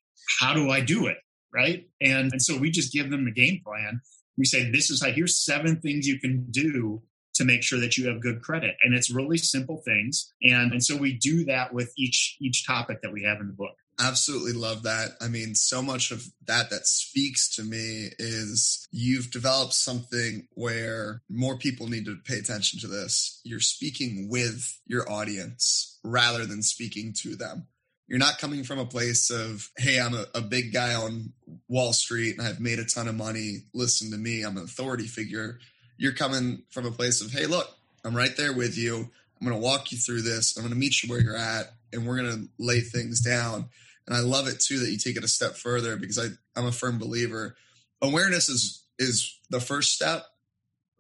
how 0.41 0.55
do 0.55 0.71
I 0.71 0.81
do 0.81 1.07
it? 1.07 1.19
Right. 1.55 1.87
And, 2.01 2.33
and 2.33 2.43
so 2.43 2.57
we 2.57 2.71
just 2.71 2.93
give 2.93 3.11
them 3.11 3.25
the 3.25 3.31
game 3.31 3.61
plan. 3.65 4.01
We 4.39 4.47
say, 4.47 4.71
this 4.71 4.91
is 4.91 5.03
how, 5.03 5.11
here's 5.11 5.45
seven 5.45 5.81
things 5.81 6.07
you 6.07 6.19
can 6.19 6.47
do 6.51 7.03
to 7.35 7.45
make 7.45 7.63
sure 7.63 7.79
that 7.81 7.97
you 7.97 8.09
have 8.09 8.21
good 8.21 8.43
credit. 8.43 8.77
And 8.83 8.95
it's 8.95 9.11
really 9.11 9.39
simple 9.39 9.83
things. 9.85 10.33
And, 10.43 10.73
and 10.73 10.83
so 10.83 10.97
we 10.97 11.19
do 11.19 11.45
that 11.45 11.73
with 11.73 11.93
each, 11.97 12.37
each 12.41 12.67
topic 12.67 13.03
that 13.03 13.13
we 13.13 13.25
have 13.25 13.41
in 13.41 13.49
the 13.49 13.53
book 13.53 13.77
absolutely 14.03 14.53
love 14.53 14.83
that. 14.83 15.11
I 15.21 15.29
mean, 15.29 15.55
so 15.55 15.81
much 15.81 16.11
of 16.11 16.27
that 16.47 16.71
that 16.71 16.87
speaks 16.87 17.55
to 17.57 17.63
me 17.63 18.11
is 18.19 18.87
you've 18.91 19.31
developed 19.31 19.75
something 19.75 20.49
where 20.55 21.23
more 21.31 21.57
people 21.57 21.89
need 21.89 22.07
to 22.07 22.17
pay 22.25 22.39
attention 22.39 22.81
to 22.81 22.89
this. 22.89 23.41
You're 23.45 23.61
speaking 23.61 24.29
with 24.29 24.81
your 24.87 25.11
audience 25.11 25.99
rather 26.05 26.45
than 26.45 26.63
speaking 26.63 27.15
to 27.19 27.37
them. 27.37 27.69
You're 28.09 28.19
not 28.19 28.39
coming 28.39 28.65
from 28.65 28.79
a 28.79 28.85
place 28.85 29.31
of, 29.31 29.71
hey, 29.79 30.01
I'm 30.01 30.15
a, 30.15 30.27
a 30.35 30.41
big 30.41 30.73
guy 30.73 30.95
on 30.95 31.33
Wall 31.69 31.93
Street 31.93 32.37
and 32.37 32.47
I've 32.47 32.61
made 32.61 32.79
a 32.79 32.85
ton 32.85 33.09
of 33.09 33.15
money. 33.15 33.65
Listen 33.73 34.11
to 34.11 34.19
me. 34.19 34.43
I'm 34.43 34.57
an 34.57 34.65
authority 34.65 35.07
figure. 35.07 35.59
You're 35.97 36.13
coming 36.13 36.65
from 36.71 36.85
a 36.85 36.91
place 36.91 37.23
of, 37.23 37.33
hey, 37.33 37.47
look, 37.47 37.69
I'm 38.05 38.17
right 38.17 38.37
there 38.37 38.53
with 38.53 38.77
you. 38.77 39.09
I'm 39.41 39.49
going 39.49 39.59
to 39.59 39.65
walk 39.65 39.93
you 39.93 39.99
through 39.99 40.23
this. 40.23 40.57
I'm 40.57 40.63
going 40.63 40.75
to 40.75 40.79
meet 40.79 41.03
you 41.03 41.09
where 41.09 41.21
you're 41.21 41.37
at 41.37 41.73
and 41.93 42.07
we're 42.07 42.17
going 42.17 42.31
to 42.31 42.49
lay 42.59 42.81
things 42.81 43.21
down. 43.21 43.69
And 44.07 44.17
I 44.17 44.21
love 44.21 44.49
it 44.49 44.61
too 44.61 44.79
that 44.81 44.91
you 44.91 44.99
take 44.99 45.17
it 45.17 45.25
a 45.25 45.29
step 45.29 45.57
further 45.57 45.97
because 45.97 46.19
I, 46.19 46.29
I'm 46.57 46.67
a 46.67 46.73
firm 46.73 46.99
believer. 46.99 47.57
Awareness 48.01 48.49
is 48.49 48.85
is 48.99 49.39
the 49.51 49.61
first 49.61 49.93
step 49.93 50.27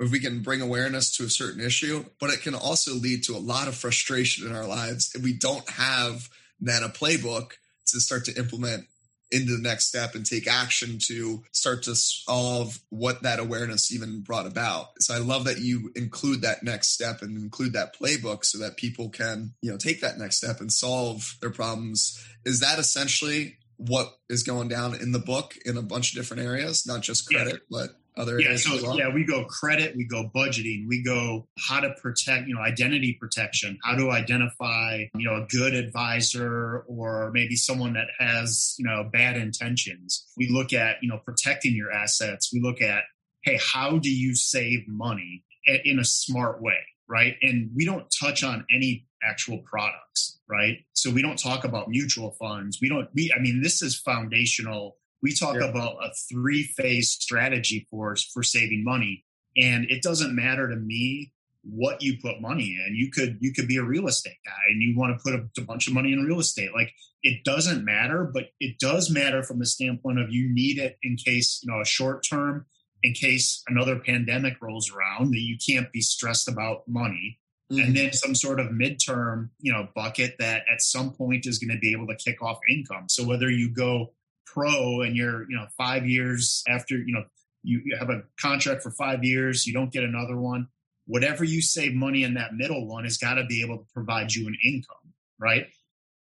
if 0.01 0.11
we 0.11 0.19
can 0.19 0.43
bring 0.43 0.61
awareness 0.61 1.17
to 1.17 1.25
a 1.25 1.31
certain 1.31 1.61
issue, 1.61 2.05
but 2.19 2.31
it 2.31 2.43
can 2.43 2.55
also 2.55 2.95
lead 2.95 3.23
to 3.25 3.37
a 3.37 3.39
lot 3.39 3.69
of 3.69 3.77
frustration 3.77 4.47
in 4.47 4.55
our 4.55 4.67
lives 4.67 5.13
if 5.15 5.23
we 5.23 5.33
don't 5.33 5.69
have 5.71 6.29
then 6.61 6.83
a 6.83 6.89
playbook 6.89 7.53
to 7.87 8.01
start 8.01 8.25
to 8.25 8.37
implement 8.37 8.87
into 9.33 9.57
the 9.57 9.63
next 9.63 9.87
step 9.87 10.15
and 10.15 10.25
take 10.25 10.47
action 10.47 10.99
to 11.07 11.43
start 11.53 11.83
to 11.85 11.97
solve 11.97 12.79
what 12.91 13.23
that 13.23 13.41
awareness 13.41 13.93
even 13.93 14.21
brought 14.21 14.47
about. 14.47 14.91
So 15.01 15.15
I 15.15 15.19
love 15.19 15.45
that 15.45 15.59
you 15.59 15.91
include 15.97 16.43
that 16.43 16.63
next 16.63 16.89
step 16.89 17.23
and 17.23 17.37
include 17.37 17.73
that 17.73 17.99
playbook 17.99 18.45
so 18.45 18.59
that 18.59 18.77
people 18.77 19.09
can, 19.09 19.55
you 19.63 19.71
know, 19.71 19.79
take 19.79 20.03
that 20.03 20.19
next 20.19 20.37
step 20.37 20.61
and 20.61 20.71
solve 20.71 21.37
their 21.41 21.51
problems. 21.51 22.23
Is 22.45 22.61
that 22.61 22.79
essentially 22.79 23.57
what 23.79 24.15
is 24.29 24.43
going 24.43 24.69
down 24.69 24.95
in 24.95 25.13
the 25.13 25.19
book 25.19 25.57
in 25.65 25.77
a 25.77 25.83
bunch 25.83 26.13
of 26.13 26.17
different 26.17 26.43
areas, 26.43 26.87
not 26.87 27.01
just 27.01 27.27
credit, 27.27 27.63
yeah. 27.69 27.79
but 27.79 27.91
other 28.17 28.41
yeah 28.41 28.57
so 28.57 28.77
well? 28.83 28.99
yeah 28.99 29.09
we 29.09 29.25
go 29.25 29.45
credit 29.45 29.97
we 29.97 30.05
go 30.05 30.31
budgeting 30.35 30.87
we 30.87 31.03
go 31.03 31.47
how 31.59 31.81
to 31.81 31.91
protect 32.01 32.47
you 32.47 32.55
know 32.55 32.61
identity 32.61 33.17
protection. 33.19 33.79
How 33.83 33.97
to 33.97 34.11
identify 34.11 35.05
you 35.15 35.29
know 35.29 35.43
a 35.43 35.47
good 35.47 35.75
advisor 35.75 36.85
or 36.87 37.31
maybe 37.33 37.57
someone 37.57 37.95
that 37.95 38.09
has 38.19 38.75
you 38.79 38.87
know 38.87 39.09
bad 39.13 39.37
intentions. 39.37 40.27
We 40.37 40.49
look 40.49 40.73
at 40.73 40.97
you 41.03 41.09
know 41.09 41.19
protecting 41.25 41.75
your 41.75 41.93
assets. 41.93 42.53
We 42.53 42.61
look 42.61 42.81
at 42.81 43.05
hey 43.43 43.59
how 43.63 43.99
do 43.99 44.11
you 44.11 44.35
save 44.35 44.87
money 44.89 45.45
in 45.85 45.99
a 45.99 46.05
smart 46.05 46.63
way 46.63 46.79
right? 47.09 47.35
And 47.43 47.71
we 47.75 47.85
don't 47.85 48.07
touch 48.21 48.43
on 48.43 48.65
any 48.75 49.07
actual 49.23 49.59
products 49.59 50.39
right? 50.49 50.79
So 50.93 51.11
we 51.11 51.23
don't 51.23 51.39
talk 51.39 51.65
about 51.65 51.89
mutual 51.89 52.33
funds. 52.33 52.79
We 52.81 52.89
don't 52.89 53.09
we 53.15 53.33
i 53.37 53.41
mean 53.41 53.63
this 53.63 53.83
is 53.83 53.97
foundational 53.97 54.97
we 55.23 55.35
talk 55.35 55.57
yeah. 55.57 55.69
about 55.69 55.97
a 56.03 56.11
three 56.31 56.65
phase 56.65 57.11
strategy 57.11 57.87
for 57.91 58.17
for 58.33 58.43
saving 58.43 58.85
money, 58.85 59.25
and 59.57 59.85
it 59.91 60.03
doesn't 60.03 60.35
matter 60.35 60.69
to 60.69 60.77
me 60.77 61.33
what 61.65 62.03
you 62.03 62.19
put 62.21 62.41
money 62.41 62.79
in. 62.87 62.95
You 62.95 63.11
could 63.11 63.39
you 63.41 63.53
could 63.53 63.69
be 63.69 63.77
a 63.77 63.85
real 63.85 64.09
estate 64.09 64.39
guy 64.45 64.63
and 64.69 64.83
you 64.83 64.97
want 64.97 65.17
to 65.17 65.23
put 65.23 65.35
a, 65.35 65.63
a 65.63 65.65
bunch 65.65 65.87
of 65.87 65.95
money 65.95 66.13
in 66.13 66.25
real 66.25 66.41
estate. 66.41 66.71
Like 66.75 66.93
it 67.23 67.45
doesn't 67.45 67.85
matter, 67.85 68.29
but 68.33 68.47
it 68.59 68.79
does 68.81 69.11
matter 69.11 69.43
from 69.43 69.61
the 69.61 69.67
standpoint 69.67 70.19
of 70.19 70.33
you 70.33 70.53
need 70.53 70.79
it 70.79 70.99
in 71.03 71.17
case 71.17 71.61
you 71.63 71.73
know 71.73 71.81
a 71.81 71.87
short 71.87 72.27
term 72.29 72.67
in 73.03 73.13
case 73.13 73.63
another 73.69 73.99
pandemic 73.99 74.55
rolls 74.61 74.91
around 74.91 75.33
that 75.33 75.41
you 75.41 75.57
can't 75.65 75.93
be 75.93 76.01
stressed 76.01 76.49
about 76.49 76.87
money 76.89 77.39
mm-hmm. 77.71 77.83
and 77.83 77.97
then 77.97 78.13
some 78.13 78.35
sort 78.35 78.61
of 78.61 78.69
midterm 78.69 79.51
you 79.61 79.73
know 79.73 79.89
bucket 79.95 80.37
that 80.39 80.63
at 80.73 80.81
some 80.81 81.13
point 81.13 81.47
is 81.47 81.59
going 81.59 81.75
to 81.75 81.81
be 81.81 81.93
able 81.93 82.07
to 82.07 82.15
kick 82.15 82.43
off 82.43 82.59
income 82.71 83.09
so 83.09 83.27
whether 83.27 83.51
you 83.51 83.69
go 83.73 84.13
pro 84.53 85.03
and 85.03 85.17
you're, 85.17 85.49
you 85.51 85.57
know, 85.57 85.67
five 85.77 86.07
years 86.07 86.63
after, 86.69 86.97
you 86.97 87.13
know, 87.13 87.25
you, 87.63 87.81
you 87.85 87.97
have 87.97 88.11
a 88.11 88.23
contract 88.41 88.83
for 88.83 88.91
five 88.91 89.25
years, 89.25 89.67
you 89.67 89.73
don't 89.73 89.93
get 89.93 90.05
another 90.05 90.37
one. 90.37 90.69
Whatever 91.07 91.45
you 91.45 91.63
save 91.63 91.95
money 91.95 92.23
in 92.23 92.35
that 92.35 92.55
middle 92.55 92.87
one 92.87 93.05
has 93.05 93.19
got 93.19 93.35
to 93.35 93.45
be 93.45 93.63
able 93.63 93.79
to 93.79 93.85
provide 93.93 94.35
you 94.35 94.47
an 94.47 94.57
income, 94.65 95.13
right? 95.39 95.67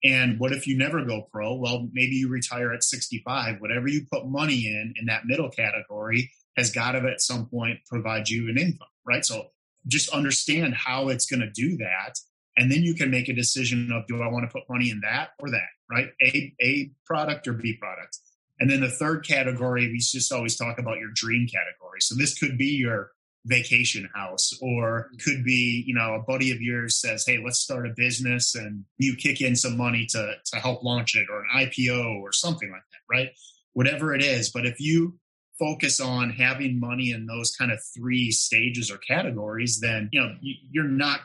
And 0.05 0.39
what 0.39 0.53
if 0.53 0.67
you 0.67 0.77
never 0.77 1.05
go 1.05 1.27
pro? 1.33 1.55
Well, 1.55 1.89
maybe 1.93 2.17
you 2.17 2.29
retire 2.29 2.73
at 2.73 2.85
65. 2.85 3.61
Whatever 3.61 3.89
you 3.89 4.07
put 4.11 4.27
money 4.27 4.67
in 4.67 4.95
in 4.97 5.07
that 5.07 5.25
middle 5.25 5.51
category 5.51 6.31
has 6.57 6.71
got 6.71 6.93
to 6.93 6.99
at 7.01 7.21
some 7.21 7.47
point 7.47 7.81
provide 7.87 8.29
you 8.29 8.49
an 8.49 8.59
income, 8.59 8.89
right? 9.07 9.25
So 9.25 9.49
just 9.87 10.11
understand 10.11 10.75
how 10.75 11.09
it's 11.09 11.27
going 11.27 11.41
to 11.41 11.51
do 11.51 11.77
that 11.79 12.19
and 12.57 12.71
then 12.71 12.83
you 12.83 12.95
can 12.95 13.11
make 13.11 13.29
a 13.29 13.35
decision 13.35 13.91
of 13.93 14.07
do 14.07 14.23
I 14.23 14.29
want 14.29 14.49
to 14.49 14.53
put 14.53 14.69
money 14.69 14.91
in 14.91 15.01
that 15.01 15.31
or 15.39 15.51
that, 15.51 15.69
right? 15.91 16.09
A 16.23 16.55
A 16.61 16.91
product 17.05 17.47
or 17.47 17.53
B 17.53 17.75
product. 17.75 18.19
And 18.59 18.71
then 18.71 18.81
the 18.81 18.91
third 18.91 19.27
category, 19.27 19.89
we 19.89 19.99
just 19.99 20.33
always 20.33 20.57
talk 20.57 20.79
about 20.79 20.99
your 20.99 21.11
dream 21.13 21.47
category. 21.47 22.01
So 22.01 22.15
this 22.15 22.39
could 22.39 22.57
be 22.57 22.77
your 22.77 23.11
vacation 23.45 24.09
house 24.15 24.53
or 24.61 25.11
could 25.25 25.45
be, 25.45 25.85
you 25.87 25.95
know, 25.95 26.15
a 26.15 26.23
buddy 26.23 26.51
of 26.51 26.61
yours 26.61 27.01
says, 27.01 27.25
Hey, 27.27 27.39
let's 27.43 27.61
start 27.61 27.87
a 27.87 27.93
business 27.97 28.55
and 28.55 28.85
you 28.99 29.15
kick 29.15 29.41
in 29.41 29.55
some 29.55 29.77
money 29.77 30.07
to, 30.11 30.35
to 30.53 30.57
help 30.59 30.83
launch 30.83 31.15
it 31.15 31.27
or 31.31 31.41
an 31.41 31.49
IPO 31.55 32.21
or 32.21 32.33
something 32.33 32.71
like 32.71 32.83
that, 32.83 33.15
right? 33.15 33.29
Whatever 33.75 34.15
it 34.15 34.23
is. 34.23 34.51
But 34.51 34.67
if 34.67 34.81
you 34.81 35.19
focus 35.59 36.01
on 36.01 36.31
having 36.31 36.81
money 36.81 37.11
in 37.11 37.27
those 37.27 37.55
kind 37.55 37.71
of 37.73 37.79
three 37.97 38.31
stages 38.31 38.91
or 38.91 38.99
categories, 38.99 39.81
then, 39.81 40.09
you 40.13 40.21
know, 40.21 40.35
you're 40.41 40.85
not 40.85 41.21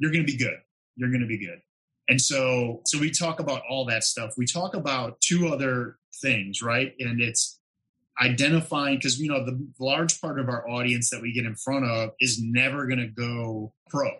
you're 0.00 0.10
going 0.10 0.26
to 0.26 0.32
be 0.32 0.38
good. 0.38 0.58
You're 0.96 1.10
going 1.10 1.20
to 1.20 1.28
be 1.28 1.38
good. 1.38 1.60
And 2.08 2.20
so, 2.20 2.80
so 2.86 2.98
we 2.98 3.12
talk 3.12 3.38
about 3.38 3.62
all 3.70 3.84
that 3.84 4.02
stuff. 4.02 4.32
We 4.36 4.44
talk 4.44 4.74
about 4.74 5.20
two 5.20 5.46
other 5.46 5.98
things, 6.20 6.60
right? 6.60 6.92
And 6.98 7.20
it's 7.20 7.60
identifying 8.20 8.96
because 8.96 9.18
you 9.18 9.28
know 9.28 9.44
the 9.44 9.66
large 9.78 10.20
part 10.20 10.38
of 10.38 10.48
our 10.48 10.68
audience 10.68 11.10
that 11.10 11.22
we 11.22 11.32
get 11.32 11.46
in 11.46 11.54
front 11.54 11.84
of 11.86 12.10
is 12.20 12.40
never 12.42 12.86
going 12.86 12.98
to 12.98 13.06
go 13.06 13.72
pro 13.88 14.10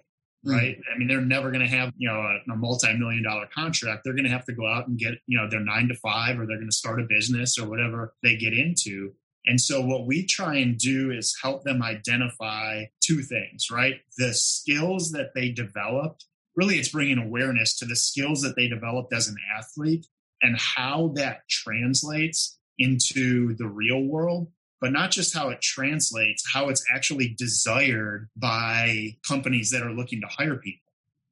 hmm. 0.44 0.50
right 0.50 0.76
mm-hmm. 0.76 0.94
i 0.94 0.98
mean 0.98 1.06
they're 1.06 1.20
never 1.20 1.50
going 1.50 1.64
to 1.64 1.70
have 1.70 1.92
you 1.96 2.08
know 2.08 2.18
a, 2.18 2.52
a, 2.52 2.56
multi-million 2.56 3.22
dollar 3.22 3.46
contract 3.52 4.02
they're 4.04 4.14
going 4.14 4.24
to 4.24 4.30
have 4.30 4.44
to 4.44 4.54
go 4.54 4.66
out 4.66 4.86
and 4.86 4.98
get 4.98 5.14
you 5.26 5.36
know 5.36 5.48
their 5.50 5.60
nine 5.60 5.88
to 5.88 5.94
five 5.94 6.38
or 6.38 6.46
they're 6.46 6.56
going 6.56 6.70
to 6.70 6.76
start 6.76 7.00
a 7.00 7.04
business 7.08 7.58
or 7.58 7.68
whatever 7.68 8.14
they 8.22 8.36
get 8.36 8.54
into 8.54 9.12
And 9.46 9.60
so 9.60 9.80
what 9.80 10.06
we 10.06 10.26
try 10.26 10.56
and 10.56 10.76
do 10.76 11.10
is 11.10 11.36
help 11.42 11.64
them 11.64 11.82
identify 11.82 12.84
two 13.02 13.22
things, 13.22 13.68
right? 13.70 14.00
The 14.18 14.34
skills 14.34 15.12
that 15.12 15.30
they 15.34 15.50
developed, 15.50 16.26
really 16.56 16.76
it's 16.76 16.90
bringing 16.90 17.18
awareness 17.18 17.76
to 17.78 17.86
the 17.86 17.96
skills 17.96 18.42
that 18.42 18.56
they 18.56 18.68
developed 18.68 19.14
as 19.14 19.28
an 19.28 19.36
athlete 19.56 20.06
and 20.42 20.58
how 20.58 21.12
that 21.16 21.48
translates 21.48 22.58
into 22.78 23.54
the 23.56 23.66
real 23.66 24.02
world 24.02 24.48
but 24.80 24.92
not 24.92 25.10
just 25.10 25.36
how 25.36 25.50
it 25.50 25.60
translates, 25.60 26.42
how 26.52 26.68
it's 26.68 26.84
actually 26.92 27.34
desired 27.36 28.28
by 28.36 29.16
companies 29.26 29.70
that 29.70 29.82
are 29.82 29.92
looking 29.92 30.20
to 30.22 30.26
hire 30.26 30.56
people. 30.56 30.89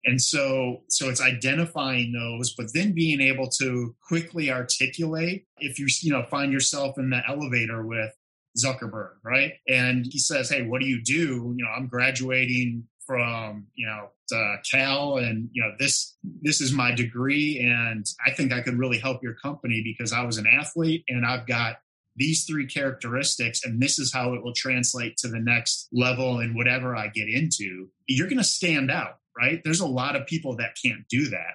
And 0.09 0.23
so, 0.23 0.85
so 0.89 1.11
it's 1.11 1.21
identifying 1.21 2.13
those, 2.13 2.55
but 2.55 2.73
then 2.73 2.95
being 2.95 3.21
able 3.21 3.51
to 3.61 3.95
quickly 4.09 4.51
articulate 4.51 5.47
if 5.59 5.79
you, 5.79 5.87
you 6.01 6.13
know, 6.13 6.25
find 6.31 6.51
yourself 6.51 6.97
in 6.99 7.11
the 7.11 7.21
elevator 7.29 7.85
with 7.85 8.11
Zuckerberg, 8.57 9.17
right? 9.23 9.53
And 9.69 10.07
he 10.09 10.19
says, 10.19 10.49
Hey, 10.49 10.63
what 10.63 10.81
do 10.81 10.87
you 10.89 11.03
do? 11.03 11.55
You 11.57 11.65
know, 11.65 11.71
I'm 11.77 11.89
graduating 11.89 12.85
from, 13.07 13.67
you 13.75 13.87
know, 13.87 14.09
uh, 14.35 14.57
Cal 14.71 15.19
and, 15.19 15.51
you 15.53 15.63
know, 15.63 15.73
this, 15.79 16.17
this 16.41 16.63
is 16.63 16.73
my 16.73 16.95
degree. 16.95 17.61
And 17.61 18.07
I 18.27 18.33
think 18.33 18.51
I 18.51 18.63
could 18.63 18.79
really 18.79 18.99
help 18.99 19.23
your 19.23 19.35
company 19.35 19.83
because 19.85 20.15
I 20.15 20.23
was 20.23 20.39
an 20.39 20.47
athlete 20.47 21.05
and 21.09 21.27
I've 21.27 21.47
got 21.47 21.77
these 22.17 22.45
three 22.45 22.67
characteristics 22.67 23.65
and 23.65 23.81
this 23.81 23.99
is 23.99 24.13
how 24.13 24.33
it 24.33 24.43
will 24.43 24.55
translate 24.55 25.19
to 25.19 25.29
the 25.29 25.39
next 25.39 25.89
level 25.93 26.39
and 26.39 26.57
whatever 26.57 26.97
I 26.97 27.09
get 27.09 27.29
into, 27.29 27.89
you're 28.07 28.27
going 28.27 28.39
to 28.39 28.45
stand 28.45 28.91
out, 28.91 29.18
right? 29.39 29.61
There's 29.65 29.81
a 29.81 29.87
lot 29.87 30.17
of 30.17 30.27
people 30.27 30.57
that 30.57 30.77
can't 30.83 31.07
do 31.09 31.29
that. 31.31 31.55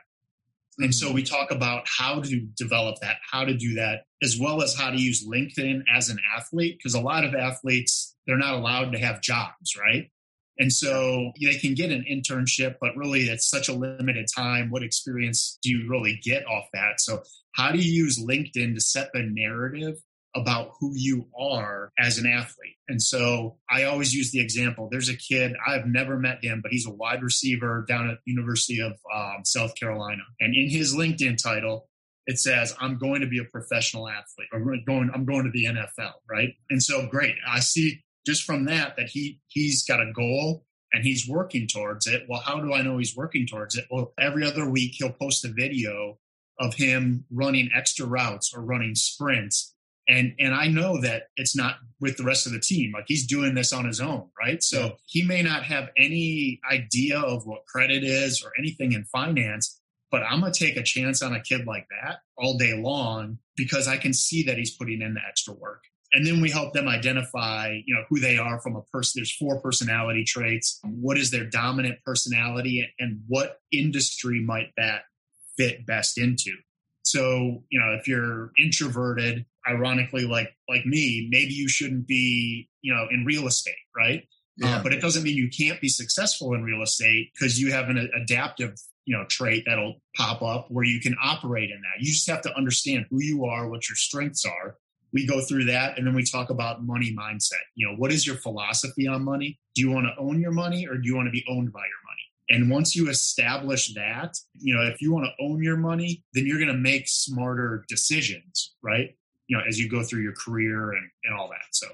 And 0.80 0.94
so 0.94 1.08
mm-hmm. 1.08 1.16
we 1.16 1.24
talk 1.24 1.52
about 1.52 1.86
how 1.86 2.22
to 2.22 2.40
develop 2.58 2.96
that, 3.02 3.18
how 3.32 3.46
to 3.46 3.54
do 3.54 3.76
that, 3.76 4.06
as 4.24 4.40
well 4.40 4.64
as 4.64 4.76
how 4.76 4.90
to 4.90 5.00
use 5.00 5.28
LinkedIn 5.28 5.84
as 5.94 6.10
an 6.10 6.18
athlete, 6.36 6.78
because 6.78 6.96
a 6.96 7.02
lot 7.02 7.24
of 7.24 7.36
athletes, 7.36 8.16
they're 8.26 8.38
not 8.38 8.56
allowed 8.56 8.92
to 8.94 9.00
have 9.00 9.22
jobs, 9.22 9.76
right? 9.78 10.10
And 10.58 10.72
so 10.72 11.32
they 11.42 11.56
can 11.56 11.74
get 11.74 11.92
an 11.92 12.06
internship, 12.10 12.76
but 12.80 12.96
really 12.96 13.22
it's 13.22 13.50
such 13.50 13.70
a 13.70 13.74
limited 13.74 14.28
time. 14.34 14.70
What 14.70 14.84
experience 14.84 15.58
do 15.62 15.70
you 15.70 15.90
really 15.90 16.20
get 16.24 16.46
off 16.48 16.66
that? 16.74 17.00
So 17.00 17.24
how 17.54 17.72
do 17.72 17.80
you 17.80 17.92
use 17.92 18.20
LinkedIn 18.24 18.76
to 18.76 18.82
set 18.82 19.10
the 19.14 19.24
narrative 19.24 19.96
about 20.36 20.72
who 20.80 20.94
you 20.96 21.28
are 21.40 21.92
as 22.00 22.18
an 22.18 22.26
athlete. 22.26 22.76
And 22.88 23.02
so 23.02 23.58
I 23.70 23.84
always 23.84 24.14
use 24.14 24.32
the 24.32 24.42
example. 24.42 24.90
There's 24.92 25.10
a 25.10 25.18
kid, 25.18 25.54
I've 25.66 25.86
never 25.86 26.18
met 26.18 26.44
him, 26.44 26.62
but 26.62 26.72
he's 26.72 26.88
a 26.88 26.92
wide 26.92 27.22
receiver 27.22 27.86
down 27.88 28.10
at 28.10 28.18
University 28.26 28.82
of 28.82 28.94
um, 29.14 29.46
South 29.46 29.76
Carolina. 29.76 30.24
And 30.40 30.56
in 30.56 30.70
his 30.70 30.96
LinkedIn 30.96 31.42
title, 31.42 31.88
it 32.26 32.40
says, 32.40 32.76
I'm 32.80 32.98
going 32.98 33.22
to 33.22 33.28
be 33.28 33.40
a 33.40 33.46
professional 33.46 34.08
athlete 34.08 34.48
or 34.52 34.60
going, 34.86 35.12
I'm 35.14 35.26
going 35.26 35.44
to 35.44 35.52
the 35.52 35.66
NFL. 35.66 36.14
Right. 36.30 36.54
And 36.70 36.82
so 36.82 37.08
great. 37.08 37.36
I 37.48 37.60
see 37.60 38.02
just 38.26 38.44
from 38.44 38.66
that, 38.66 38.96
that 38.98 39.10
he, 39.10 39.40
he's 39.48 39.84
got 39.86 40.02
a 40.02 40.12
goal 40.14 40.66
and 40.92 41.04
he's 41.04 41.28
working 41.28 41.68
towards 41.68 42.08
it. 42.08 42.24
Well, 42.30 42.42
how 42.42 42.60
do 42.60 42.74
I 42.74 42.82
know 42.82 42.98
he's 42.98 43.16
working 43.16 43.46
towards 43.46 43.76
it? 43.76 43.86
Well, 43.92 44.14
every 44.18 44.46
other 44.46 44.70
week 44.70 44.94
he'll 44.96 45.12
post 45.12 45.46
a 45.46 45.50
video 45.50 46.18
of 46.60 46.76
him 46.76 47.26
running 47.32 47.70
extra 47.76 48.06
routes 48.06 48.54
or 48.56 48.62
running 48.62 48.96
sprints 48.96 49.73
and 50.08 50.34
and 50.40 50.54
i 50.54 50.68
know 50.68 51.00
that 51.02 51.24
it's 51.38 51.56
not 51.56 51.76
with 52.00 52.18
the 52.18 52.24
rest 52.24 52.46
of 52.46 52.52
the 52.52 52.60
team 52.60 52.92
like 52.94 53.06
he's 53.08 53.26
doing 53.26 53.56
this 53.56 53.72
on 53.72 53.86
his 53.86 54.02
own 54.02 54.30
right? 54.40 54.62
So 54.62 54.98
he 55.06 55.24
may 55.24 55.42
not 55.42 55.64
have 55.64 55.90
any 55.98 56.60
idea 56.70 57.20
of 57.20 57.46
what 57.46 57.66
credit 57.66 58.04
is 58.04 58.44
or 58.44 58.52
anything 58.60 58.92
in 58.92 59.06
finance 59.06 59.80
but 60.12 60.24
i'm 60.24 60.42
going 60.42 60.52
to 60.52 60.60
take 60.60 60.78
a 60.78 60.84
chance 60.84 61.22
on 61.22 61.34
a 61.34 61.42
kid 61.42 61.66
like 61.66 61.88
that 61.90 62.20
all 62.38 62.58
day 62.58 62.74
long 62.78 63.38
because 63.56 63.88
i 63.88 63.98
can 63.98 64.14
see 64.14 64.44
that 64.44 64.58
he's 64.58 64.76
putting 64.76 65.02
in 65.02 65.14
the 65.14 65.22
extra 65.28 65.54
work. 65.54 65.84
And 66.14 66.28
then 66.28 66.42
we 66.42 66.52
help 66.52 66.74
them 66.74 66.88
identify 66.88 67.80
you 67.86 67.96
know 67.96 68.04
who 68.10 68.20
they 68.20 68.38
are 68.38 68.60
from 68.60 68.76
a 68.76 68.84
person 68.84 69.20
there's 69.20 69.36
four 69.36 69.60
personality 69.62 70.24
traits. 70.24 70.80
What 70.84 71.18
is 71.18 71.32
their 71.32 71.46
dominant 71.46 72.00
personality 72.06 72.88
and 73.00 73.22
what 73.28 73.60
industry 73.72 74.40
might 74.40 74.72
that 74.78 75.02
fit 75.58 75.86
best 75.86 76.18
into? 76.18 76.52
So 77.04 77.64
you 77.70 77.80
know 77.80 77.98
if 78.00 78.08
you're 78.08 78.52
introverted 78.60 79.46
ironically 79.68 80.26
like 80.26 80.50
like 80.70 80.86
me 80.86 81.28
maybe 81.32 81.54
you 81.54 81.70
shouldn't 81.70 82.08
be 82.08 82.68
you 82.82 82.94
know 82.94 83.08
in 83.12 83.24
real 83.26 83.48
estate 83.48 83.76
right? 83.96 84.24
Uh, 84.64 84.68
yeah. 84.68 84.78
uh, 84.78 84.84
but 84.84 84.94
it 84.94 85.02
doesn't 85.02 85.24
mean 85.24 85.36
you 85.36 85.50
can't 85.50 85.82
be 85.82 85.90
successful 85.90 86.54
in 86.54 86.64
real 86.64 86.82
estate 86.82 87.32
because 87.34 87.60
you 87.60 87.72
have 87.72 87.90
an 87.90 88.10
adaptive 88.16 88.76
you 89.06 89.16
know 89.16 89.26
trait 89.26 89.64
that'll 89.66 89.96
pop 90.16 90.42
up 90.42 90.68
where 90.70 90.86
you 90.86 91.00
can 91.00 91.16
operate 91.22 91.70
in 91.70 91.82
that. 91.82 92.04
You 92.04 92.12
just 92.12 92.30
have 92.30 92.42
to 92.44 92.56
understand 92.56 93.06
who 93.10 93.22
you 93.22 93.46
are 93.46 93.70
what 93.70 93.90
your 93.90 93.96
strengths 93.96 94.46
are. 94.46 94.78
We 95.12 95.28
go 95.28 95.42
through 95.42 95.66
that 95.66 95.98
and 95.98 96.08
then 96.08 96.16
we 96.16 96.24
talk 96.24 96.50
about 96.50 96.84
money 96.84 97.16
mindset. 97.18 97.64
You 97.76 97.88
know 97.88 97.96
what 97.96 98.12
is 98.12 98.26
your 98.26 98.38
philosophy 98.38 99.08
on 99.08 99.24
money? 99.24 99.60
Do 99.76 99.82
you 99.82 99.92
want 99.92 100.08
to 100.08 100.22
own 100.22 100.40
your 100.40 100.52
money 100.52 100.88
or 100.88 100.98
do 100.98 101.08
you 101.08 101.16
want 101.16 101.28
to 101.28 101.32
be 101.32 101.46
owned 101.50 101.72
by 101.72 101.80
your 101.80 102.04
money? 102.06 102.20
And 102.50 102.70
once 102.70 102.96
you 102.96 103.10
establish 103.10 103.94
that, 103.94 104.36
you 104.54 104.76
know, 104.76 104.82
if 104.82 105.02
you 105.02 105.14
want 105.14 105.26
to 105.26 105.44
own 105.44 105.64
your 105.64 105.78
money, 105.78 106.24
then 106.34 106.46
you're 106.46 106.60
going 106.60 106.68
to 106.68 106.74
make 106.78 107.08
smarter 107.08 107.86
decisions, 107.88 108.76
right? 108.84 109.16
Know 109.54 109.62
as 109.68 109.80
you 109.80 109.90
go 109.90 110.04
through 110.04 110.22
your 110.22 110.34
career 110.34 110.92
and, 110.92 111.10
and 111.24 111.36
all 111.36 111.48
that 111.50 111.62
so. 111.72 111.88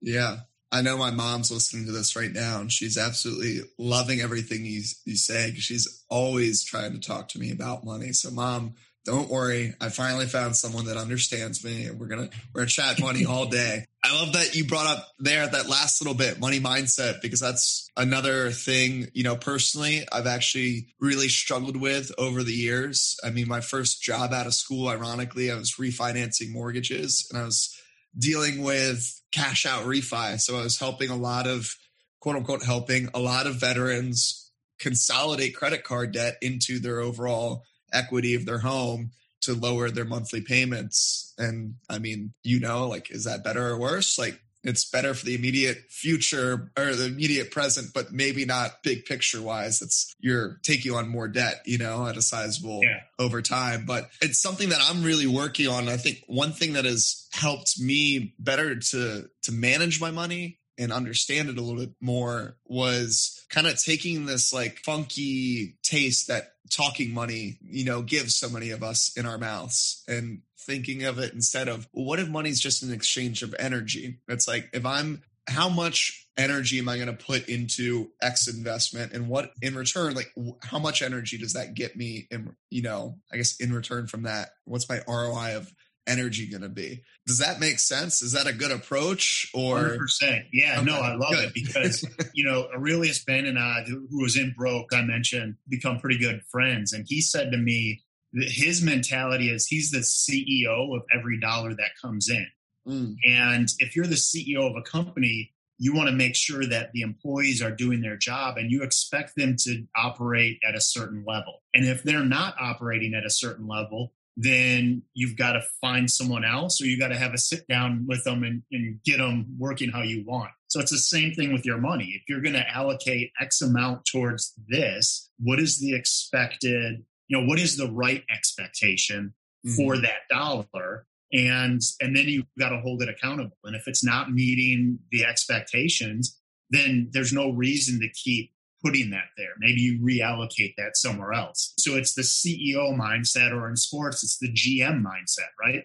Yeah. 0.00 0.38
I 0.72 0.82
know 0.82 0.98
my 0.98 1.12
mom's 1.12 1.50
listening 1.50 1.86
to 1.86 1.92
this 1.92 2.16
right 2.16 2.32
now 2.32 2.60
and 2.60 2.72
she's 2.72 2.98
absolutely 2.98 3.60
loving 3.78 4.20
everything 4.20 4.64
you, 4.64 4.82
you 5.04 5.16
say 5.16 5.52
she's 5.54 6.04
always 6.10 6.64
trying 6.64 6.92
to 6.92 6.98
talk 6.98 7.28
to 7.28 7.38
me 7.38 7.52
about 7.52 7.84
money. 7.84 8.12
So 8.12 8.30
mom 8.30 8.74
don't 9.06 9.30
worry. 9.30 9.72
I 9.80 9.88
finally 9.88 10.26
found 10.26 10.56
someone 10.56 10.86
that 10.86 10.96
understands 10.96 11.64
me. 11.64 11.84
And 11.84 11.98
we're 11.98 12.08
gonna 12.08 12.28
we're 12.52 12.62
gonna 12.62 12.66
chat 12.66 13.00
money 13.00 13.24
all 13.24 13.46
day. 13.46 13.86
I 14.04 14.20
love 14.20 14.32
that 14.34 14.54
you 14.56 14.66
brought 14.66 14.86
up 14.86 15.08
there 15.20 15.46
that 15.46 15.68
last 15.68 16.02
little 16.02 16.14
bit 16.14 16.40
money 16.40 16.58
mindset 16.58 17.22
because 17.22 17.40
that's 17.40 17.88
another 17.96 18.50
thing 18.50 19.08
you 19.14 19.24
know 19.24 19.34
personally 19.36 20.06
i've 20.12 20.26
actually 20.26 20.88
really 21.00 21.28
struggled 21.28 21.76
with 21.76 22.12
over 22.18 22.42
the 22.42 22.52
years. 22.52 23.16
I 23.24 23.30
mean 23.30 23.48
my 23.48 23.60
first 23.60 24.02
job 24.02 24.32
out 24.32 24.46
of 24.46 24.54
school 24.54 24.88
ironically 24.88 25.50
i 25.50 25.54
was 25.54 25.76
refinancing 25.76 26.50
mortgages 26.50 27.28
and 27.30 27.40
i 27.40 27.44
was 27.44 27.74
dealing 28.18 28.62
with 28.62 29.20
cash 29.32 29.66
out 29.66 29.84
refi. 29.84 30.40
So 30.40 30.58
i 30.58 30.62
was 30.62 30.78
helping 30.78 31.10
a 31.10 31.16
lot 31.16 31.46
of 31.46 31.74
quote 32.20 32.36
unquote 32.36 32.64
helping 32.64 33.08
a 33.14 33.20
lot 33.20 33.46
of 33.46 33.54
veterans 33.54 34.50
consolidate 34.78 35.54
credit 35.54 35.84
card 35.84 36.12
debt 36.12 36.36
into 36.42 36.80
their 36.80 37.00
overall 37.00 37.62
equity 37.96 38.34
of 38.34 38.46
their 38.46 38.58
home 38.58 39.12
to 39.42 39.54
lower 39.54 39.90
their 39.90 40.04
monthly 40.04 40.40
payments. 40.40 41.32
And 41.38 41.74
I 41.88 41.98
mean, 41.98 42.34
you 42.42 42.60
know, 42.60 42.88
like, 42.88 43.10
is 43.10 43.24
that 43.24 43.44
better 43.44 43.66
or 43.66 43.78
worse? 43.78 44.18
Like, 44.18 44.40
it's 44.66 44.84
better 44.84 45.14
for 45.14 45.24
the 45.24 45.36
immediate 45.36 45.78
future 45.90 46.72
or 46.76 46.94
the 46.94 47.06
immediate 47.06 47.52
present, 47.52 47.92
but 47.94 48.12
maybe 48.12 48.44
not 48.44 48.82
big 48.82 49.04
picture 49.04 49.40
wise. 49.40 49.80
It's 49.80 50.12
you're 50.18 50.58
taking 50.64 50.92
on 50.92 51.08
more 51.08 51.28
debt, 51.28 51.62
you 51.64 51.78
know, 51.78 52.06
at 52.06 52.16
a 52.16 52.22
sizable 52.22 52.80
yeah. 52.82 53.00
over 53.18 53.42
time. 53.42 53.84
But 53.86 54.08
it's 54.20 54.40
something 54.42 54.70
that 54.70 54.80
I'm 54.82 55.04
really 55.04 55.28
working 55.28 55.68
on. 55.68 55.88
I 55.88 55.96
think 55.96 56.22
one 56.26 56.52
thing 56.52 56.72
that 56.72 56.84
has 56.84 57.28
helped 57.32 57.78
me 57.78 58.34
better 58.40 58.74
to 58.74 59.28
to 59.42 59.52
manage 59.52 60.00
my 60.00 60.10
money 60.10 60.58
and 60.78 60.92
understand 60.92 61.48
it 61.48 61.58
a 61.58 61.62
little 61.62 61.86
bit 61.86 61.94
more 62.00 62.56
was 62.66 63.44
kind 63.48 63.66
of 63.66 63.80
taking 63.80 64.26
this 64.26 64.52
like 64.52 64.80
funky 64.84 65.78
taste 65.82 66.28
that 66.28 66.50
talking 66.70 67.12
money, 67.12 67.58
you 67.62 67.84
know, 67.84 68.02
gives 68.02 68.36
so 68.36 68.48
many 68.48 68.70
of 68.70 68.82
us 68.82 69.16
in 69.16 69.26
our 69.26 69.38
mouths 69.38 70.02
and 70.08 70.42
thinking 70.58 71.04
of 71.04 71.18
it 71.18 71.32
instead 71.32 71.68
of 71.68 71.88
well, 71.92 72.04
what 72.04 72.18
if 72.18 72.28
money's 72.28 72.60
just 72.60 72.82
an 72.82 72.92
exchange 72.92 73.42
of 73.42 73.54
energy? 73.58 74.18
It's 74.28 74.48
like 74.48 74.68
if 74.72 74.84
I'm 74.84 75.22
how 75.48 75.68
much 75.68 76.26
energy 76.36 76.78
am 76.78 76.88
I 76.88 76.96
going 76.96 77.06
to 77.06 77.24
put 77.24 77.48
into 77.48 78.10
X 78.20 78.48
investment 78.48 79.12
and 79.12 79.28
what 79.28 79.52
in 79.62 79.76
return, 79.76 80.14
like 80.14 80.32
how 80.62 80.78
much 80.78 81.02
energy 81.02 81.38
does 81.38 81.54
that 81.54 81.74
get 81.74 81.96
me 81.96 82.26
in, 82.30 82.54
you 82.70 82.82
know, 82.82 83.18
I 83.32 83.36
guess 83.36 83.56
in 83.60 83.72
return 83.72 84.06
from 84.06 84.24
that, 84.24 84.50
what's 84.64 84.88
my 84.88 85.00
ROI 85.06 85.56
of 85.56 85.72
energy 86.06 86.48
going 86.48 86.62
to 86.62 86.68
be? 86.68 87.02
Does 87.26 87.38
that 87.38 87.60
make 87.60 87.78
sense? 87.78 88.22
Is 88.22 88.32
that 88.32 88.46
a 88.46 88.52
good 88.52 88.70
approach 88.70 89.50
or 89.54 89.98
100%. 90.22 90.44
Yeah, 90.52 90.76
okay. 90.76 90.84
no, 90.84 91.00
I 91.00 91.14
love 91.14 91.32
good. 91.32 91.44
it 91.44 91.54
because, 91.54 92.06
you 92.34 92.44
know, 92.44 92.68
Arrelious 92.74 93.24
Benn 93.24 93.46
and 93.46 93.58
I, 93.58 93.82
who 93.86 94.22
was 94.22 94.36
in 94.36 94.54
Broke, 94.56 94.94
I 94.94 95.02
mentioned, 95.02 95.56
become 95.68 95.98
pretty 95.98 96.18
good 96.18 96.42
friends. 96.50 96.92
And 96.92 97.04
he 97.08 97.20
said 97.20 97.50
to 97.50 97.58
me, 97.58 98.02
that 98.36 98.50
his 98.50 98.82
mentality 98.82 99.50
is 99.50 99.66
he's 99.66 99.90
the 99.90 100.00
CEO 100.00 100.94
of 100.94 101.02
every 101.12 101.40
dollar 101.40 101.74
that 101.74 101.90
comes 102.00 102.28
in. 102.28 102.46
Mm. 102.86 103.16
And 103.26 103.68
if 103.78 103.96
you're 103.96 104.06
the 104.06 104.14
CEO 104.14 104.68
of 104.68 104.76
a 104.76 104.82
company, 104.82 105.52
you 105.78 105.94
want 105.94 106.08
to 106.08 106.14
make 106.14 106.36
sure 106.36 106.64
that 106.64 106.92
the 106.92 107.02
employees 107.02 107.62
are 107.62 107.70
doing 107.70 108.00
their 108.00 108.16
job 108.16 108.56
and 108.56 108.70
you 108.70 108.82
expect 108.82 109.36
them 109.36 109.56
to 109.60 109.84
operate 109.96 110.58
at 110.66 110.74
a 110.74 110.80
certain 110.80 111.24
level. 111.26 111.62
And 111.74 111.84
if 111.84 112.02
they're 112.02 112.24
not 112.24 112.54
operating 112.60 113.14
at 113.14 113.26
a 113.26 113.30
certain 113.30 113.66
level, 113.66 114.12
then 114.36 115.02
you've 115.14 115.36
got 115.36 115.52
to 115.52 115.62
find 115.80 116.10
someone 116.10 116.44
else 116.44 116.80
or 116.80 116.86
you 116.86 116.98
got 116.98 117.08
to 117.08 117.16
have 117.16 117.32
a 117.32 117.38
sit 117.38 117.66
down 117.68 118.04
with 118.06 118.22
them 118.24 118.44
and, 118.44 118.62
and 118.70 119.00
get 119.04 119.18
them 119.18 119.46
working 119.58 119.90
how 119.90 120.02
you 120.02 120.24
want. 120.26 120.50
So 120.68 120.80
it's 120.80 120.90
the 120.90 120.98
same 120.98 121.32
thing 121.32 121.52
with 121.52 121.64
your 121.64 121.78
money. 121.78 122.12
If 122.14 122.22
you're 122.28 122.42
going 122.42 122.54
to 122.54 122.68
allocate 122.70 123.32
X 123.40 123.62
amount 123.62 124.04
towards 124.04 124.52
this, 124.68 125.30
what 125.38 125.58
is 125.58 125.80
the 125.80 125.94
expected, 125.94 127.04
you 127.28 127.38
know, 127.38 127.46
what 127.46 127.58
is 127.58 127.76
the 127.76 127.90
right 127.90 128.24
expectation 128.30 129.32
mm-hmm. 129.66 129.74
for 129.74 129.96
that 129.96 130.28
dollar? 130.28 131.06
and 131.32 131.80
and 132.00 132.16
then 132.16 132.28
you've 132.28 132.46
got 132.58 132.68
to 132.70 132.80
hold 132.80 133.02
it 133.02 133.08
accountable 133.08 133.56
and 133.64 133.74
if 133.74 133.88
it's 133.88 134.04
not 134.04 134.32
meeting 134.32 134.98
the 135.10 135.24
expectations 135.24 136.40
then 136.70 137.08
there's 137.12 137.32
no 137.32 137.50
reason 137.50 138.00
to 138.00 138.08
keep 138.10 138.52
putting 138.84 139.10
that 139.10 139.24
there. 139.36 139.50
Maybe 139.58 139.80
you 139.80 140.00
reallocate 140.00 140.74
that 140.76 140.96
somewhere 140.96 141.32
else. 141.32 141.74
So 141.78 141.96
it's 141.96 142.14
the 142.14 142.22
ceo 142.22 142.96
mindset 142.96 143.52
or 143.52 143.68
in 143.68 143.76
sports 143.76 144.22
it's 144.22 144.38
the 144.38 144.52
gm 144.52 145.02
mindset 145.02 145.50
right? 145.60 145.84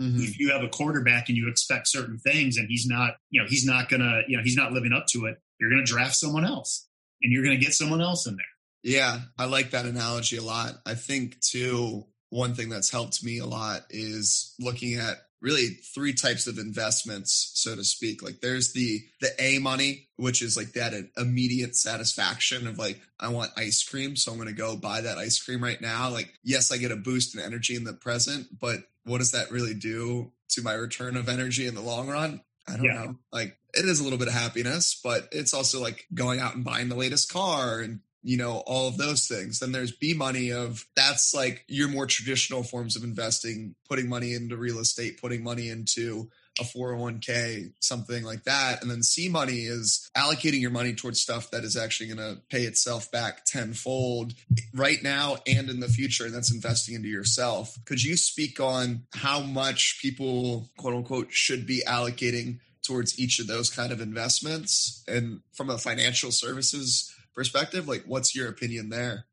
Mm-hmm. 0.00 0.22
if 0.22 0.38
you 0.38 0.50
have 0.52 0.62
a 0.62 0.68
quarterback 0.68 1.28
and 1.28 1.36
you 1.36 1.50
expect 1.50 1.86
certain 1.86 2.18
things 2.18 2.56
and 2.56 2.66
he's 2.68 2.86
not 2.86 3.16
you 3.28 3.40
know 3.40 3.46
he's 3.46 3.66
not 3.66 3.90
gonna 3.90 4.22
you 4.26 4.36
know 4.36 4.42
he's 4.42 4.56
not 4.56 4.72
living 4.72 4.92
up 4.92 5.06
to 5.08 5.26
it 5.26 5.36
you're 5.60 5.70
gonna 5.70 5.84
draft 5.84 6.16
someone 6.16 6.44
else. 6.44 6.88
And 7.22 7.32
you're 7.32 7.44
gonna 7.44 7.56
get 7.56 7.74
someone 7.74 8.00
else 8.00 8.26
in 8.26 8.36
there. 8.36 8.44
Yeah 8.82 9.20
i 9.38 9.44
like 9.44 9.70
that 9.70 9.86
analogy 9.86 10.36
a 10.38 10.42
lot. 10.42 10.74
I 10.86 10.94
think 10.94 11.40
too 11.40 12.06
one 12.30 12.54
thing 12.54 12.70
that's 12.70 12.90
helped 12.90 13.22
me 13.22 13.38
a 13.38 13.46
lot 13.46 13.82
is 13.90 14.54
looking 14.58 14.94
at 14.94 15.18
really 15.42 15.66
three 15.94 16.14
types 16.14 16.46
of 16.46 16.56
investments 16.56 17.50
so 17.54 17.74
to 17.74 17.84
speak. 17.84 18.22
Like 18.22 18.40
there's 18.40 18.72
the 18.72 19.00
the 19.20 19.30
a 19.38 19.58
money 19.58 20.08
which 20.16 20.40
is 20.40 20.56
like 20.56 20.72
that 20.72 20.94
immediate 21.16 21.74
satisfaction 21.76 22.66
of 22.66 22.78
like 22.78 23.00
i 23.18 23.28
want 23.28 23.50
ice 23.56 23.82
cream 23.82 24.14
so 24.14 24.30
i'm 24.30 24.38
going 24.38 24.48
to 24.48 24.54
go 24.54 24.76
buy 24.76 25.00
that 25.00 25.18
ice 25.18 25.42
cream 25.42 25.62
right 25.62 25.80
now. 25.80 26.08
Like 26.10 26.32
yes 26.44 26.72
i 26.72 26.78
get 26.78 26.92
a 26.92 26.96
boost 26.96 27.34
in 27.34 27.40
energy 27.42 27.74
in 27.76 27.84
the 27.84 27.92
present 27.92 28.46
but 28.58 28.80
what 29.04 29.18
does 29.18 29.32
that 29.32 29.50
really 29.50 29.74
do 29.74 30.32
to 30.50 30.62
my 30.62 30.74
return 30.74 31.16
of 31.16 31.28
energy 31.28 31.66
in 31.66 31.74
the 31.74 31.82
long 31.82 32.08
run? 32.08 32.40
I 32.68 32.76
don't 32.76 32.84
yeah. 32.84 32.92
know. 32.92 33.16
Like 33.32 33.58
it 33.74 33.84
is 33.84 33.98
a 33.98 34.04
little 34.04 34.18
bit 34.18 34.28
of 34.28 34.34
happiness 34.34 34.98
but 35.02 35.28
it's 35.32 35.52
also 35.52 35.82
like 35.82 36.06
going 36.14 36.38
out 36.40 36.54
and 36.54 36.64
buying 36.64 36.88
the 36.88 36.96
latest 36.96 37.32
car 37.32 37.80
and 37.80 38.00
you 38.22 38.36
know, 38.36 38.62
all 38.66 38.88
of 38.88 38.96
those 38.96 39.26
things. 39.26 39.58
Then 39.58 39.72
there's 39.72 39.92
B 39.92 40.14
money 40.14 40.52
of 40.52 40.86
that's 40.94 41.34
like 41.34 41.64
your 41.68 41.88
more 41.88 42.06
traditional 42.06 42.62
forms 42.62 42.96
of 42.96 43.04
investing, 43.04 43.74
putting 43.88 44.08
money 44.08 44.32
into 44.34 44.56
real 44.56 44.78
estate, 44.78 45.20
putting 45.20 45.42
money 45.42 45.68
into 45.68 46.30
a 46.60 46.64
401k, 46.64 47.72
something 47.80 48.22
like 48.22 48.44
that. 48.44 48.82
And 48.82 48.90
then 48.90 49.02
C 49.02 49.28
money 49.28 49.62
is 49.62 50.08
allocating 50.16 50.60
your 50.60 50.70
money 50.70 50.94
towards 50.94 51.20
stuff 51.20 51.50
that 51.50 51.64
is 51.64 51.76
actually 51.76 52.14
going 52.14 52.34
to 52.34 52.40
pay 52.50 52.62
itself 52.62 53.10
back 53.10 53.44
tenfold 53.44 54.34
right 54.74 55.02
now 55.02 55.38
and 55.46 55.70
in 55.70 55.80
the 55.80 55.88
future. 55.88 56.26
And 56.26 56.34
that's 56.34 56.52
investing 56.52 56.94
into 56.94 57.08
yourself. 57.08 57.76
Could 57.86 58.02
you 58.02 58.16
speak 58.16 58.60
on 58.60 59.04
how 59.14 59.40
much 59.40 59.98
people, 60.02 60.70
quote 60.76 60.94
unquote, 60.94 61.32
should 61.32 61.66
be 61.66 61.82
allocating 61.86 62.58
towards 62.84 63.18
each 63.18 63.38
of 63.38 63.46
those 63.46 63.70
kind 63.70 63.92
of 63.92 64.00
investments? 64.00 65.02
And 65.08 65.40
from 65.54 65.70
a 65.70 65.78
financial 65.78 66.30
services 66.30 67.14
perspective, 67.34 67.88
like 67.88 68.04
what's 68.06 68.34
your 68.34 68.48
opinion 68.48 68.88
there? 68.90 69.26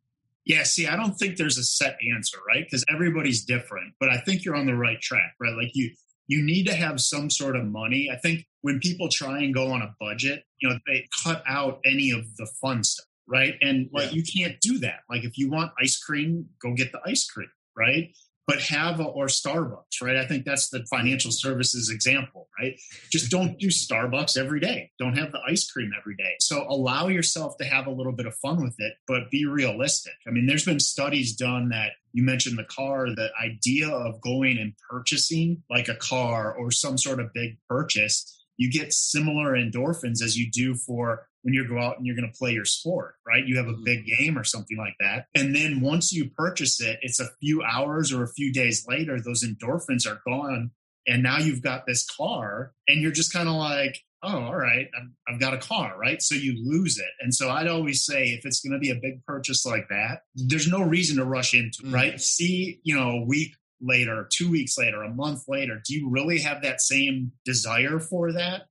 Yeah, 0.45 0.63
see, 0.63 0.87
I 0.87 0.95
don't 0.95 1.13
think 1.13 1.37
there's 1.37 1.57
a 1.57 1.63
set 1.63 1.97
answer, 2.15 2.39
right? 2.47 2.65
Because 2.65 2.83
everybody's 2.89 3.45
different, 3.45 3.93
but 3.99 4.09
I 4.09 4.17
think 4.17 4.43
you're 4.43 4.55
on 4.55 4.65
the 4.65 4.75
right 4.75 4.99
track, 4.99 5.35
right? 5.39 5.55
Like 5.55 5.71
you 5.73 5.91
you 6.27 6.43
need 6.43 6.67
to 6.67 6.75
have 6.75 7.01
some 7.01 7.29
sort 7.29 7.55
of 7.55 7.65
money. 7.65 8.09
I 8.11 8.15
think 8.15 8.45
when 8.61 8.79
people 8.79 9.09
try 9.09 9.39
and 9.39 9.53
go 9.53 9.71
on 9.71 9.81
a 9.81 9.95
budget, 9.99 10.43
you 10.61 10.69
know, 10.69 10.77
they 10.85 11.07
cut 11.23 11.43
out 11.47 11.79
any 11.85 12.11
of 12.11 12.23
the 12.37 12.47
fun 12.61 12.83
stuff, 12.83 13.05
right? 13.27 13.55
And 13.61 13.89
like 13.91 14.11
yeah. 14.11 14.17
you 14.17 14.23
can't 14.23 14.61
do 14.61 14.77
that. 14.79 14.99
Like 15.09 15.23
if 15.23 15.37
you 15.37 15.49
want 15.49 15.71
ice 15.81 15.97
cream, 15.97 16.47
go 16.61 16.73
get 16.73 16.91
the 16.91 16.99
ice 17.05 17.27
cream, 17.27 17.49
right? 17.75 18.15
But 18.49 18.61
have 18.61 18.99
a, 18.99 19.03
or 19.03 19.27
Starbucks, 19.27 20.01
right? 20.01 20.17
I 20.17 20.25
think 20.25 20.43
that's 20.43 20.69
the 20.69 20.83
financial 20.89 21.29
services 21.29 21.91
example, 21.91 22.49
right? 22.59 22.79
Just 23.11 23.29
don't 23.29 23.59
do 23.59 23.67
Starbucks 23.67 24.39
every 24.39 24.59
day. 24.59 24.89
Don't 24.97 25.15
have 25.15 25.31
the 25.31 25.39
ice 25.47 25.69
cream 25.69 25.91
every 25.95 26.15
day. 26.15 26.33
So 26.39 26.65
allow 26.67 27.09
yourself 27.09 27.59
to 27.59 27.65
have 27.65 27.85
a 27.85 27.91
little 27.91 28.11
bit 28.11 28.25
of 28.25 28.33
fun 28.37 28.63
with 28.63 28.73
it, 28.79 28.93
but 29.07 29.29
be 29.29 29.45
realistic. 29.45 30.13
I 30.27 30.31
mean, 30.31 30.47
there's 30.47 30.65
been 30.65 30.79
studies 30.79 31.35
done 31.35 31.69
that 31.69 31.91
you 32.11 32.23
mentioned 32.23 32.57
the 32.57 32.63
car, 32.63 33.05
the 33.13 33.29
idea 33.39 33.87
of 33.87 34.19
going 34.19 34.57
and 34.57 34.73
purchasing 34.89 35.61
like 35.69 35.87
a 35.87 35.93
car 35.93 36.51
or 36.51 36.71
some 36.71 36.97
sort 36.97 37.19
of 37.19 37.31
big 37.33 37.59
purchase, 37.69 38.35
you 38.57 38.71
get 38.71 38.93
similar 38.93 39.53
endorphins 39.53 40.23
as 40.23 40.35
you 40.35 40.49
do 40.49 40.73
for 40.73 41.27
when 41.43 41.53
you 41.53 41.67
go 41.67 41.79
out 41.79 41.97
and 41.97 42.05
you're 42.05 42.15
going 42.15 42.29
to 42.29 42.37
play 42.37 42.51
your 42.51 42.65
sport, 42.65 43.15
right? 43.25 43.45
You 43.45 43.57
have 43.57 43.67
a 43.67 43.77
big 43.83 44.05
game 44.05 44.37
or 44.37 44.43
something 44.43 44.77
like 44.77 44.95
that. 44.99 45.27
And 45.35 45.55
then 45.55 45.81
once 45.81 46.11
you 46.11 46.29
purchase 46.29 46.81
it, 46.81 46.99
it's 47.01 47.19
a 47.19 47.29
few 47.39 47.61
hours 47.63 48.11
or 48.11 48.23
a 48.23 48.33
few 48.33 48.51
days 48.51 48.85
later, 48.87 49.19
those 49.19 49.43
endorphins 49.43 50.07
are 50.07 50.21
gone. 50.27 50.71
And 51.07 51.23
now 51.23 51.37
you've 51.37 51.63
got 51.63 51.85
this 51.87 52.05
car 52.05 52.73
and 52.87 53.01
you're 53.01 53.11
just 53.11 53.33
kind 53.33 53.47
of 53.47 53.55
like, 53.55 53.99
oh, 54.21 54.37
all 54.37 54.55
right, 54.55 54.87
I've, 54.95 55.33
I've 55.33 55.39
got 55.39 55.53
a 55.53 55.57
car, 55.57 55.95
right? 55.97 56.21
So 56.21 56.35
you 56.35 56.55
lose 56.61 56.97
it. 56.97 57.09
And 57.21 57.33
so 57.33 57.49
I'd 57.49 57.67
always 57.67 58.05
say 58.05 58.25
if 58.25 58.45
it's 58.45 58.59
going 58.59 58.73
to 58.73 58.79
be 58.79 58.91
a 58.91 58.95
big 58.95 59.23
purchase 59.25 59.65
like 59.65 59.87
that, 59.89 60.23
there's 60.35 60.67
no 60.67 60.81
reason 60.81 61.17
to 61.17 61.25
rush 61.25 61.53
into, 61.53 61.83
mm. 61.83 61.93
right? 61.93 62.19
See, 62.19 62.81
you 62.83 62.95
know, 62.95 63.11
a 63.11 63.25
week 63.25 63.55
later, 63.81 64.27
two 64.31 64.51
weeks 64.51 64.77
later, 64.77 65.03
a 65.03 65.13
month 65.13 65.43
later, 65.47 65.81
do 65.85 65.93
you 65.93 66.09
really 66.09 66.39
have 66.39 66.63
that 66.63 66.81
same 66.81 67.31
desire 67.45 67.99
for 67.99 68.33
that? 68.33 68.63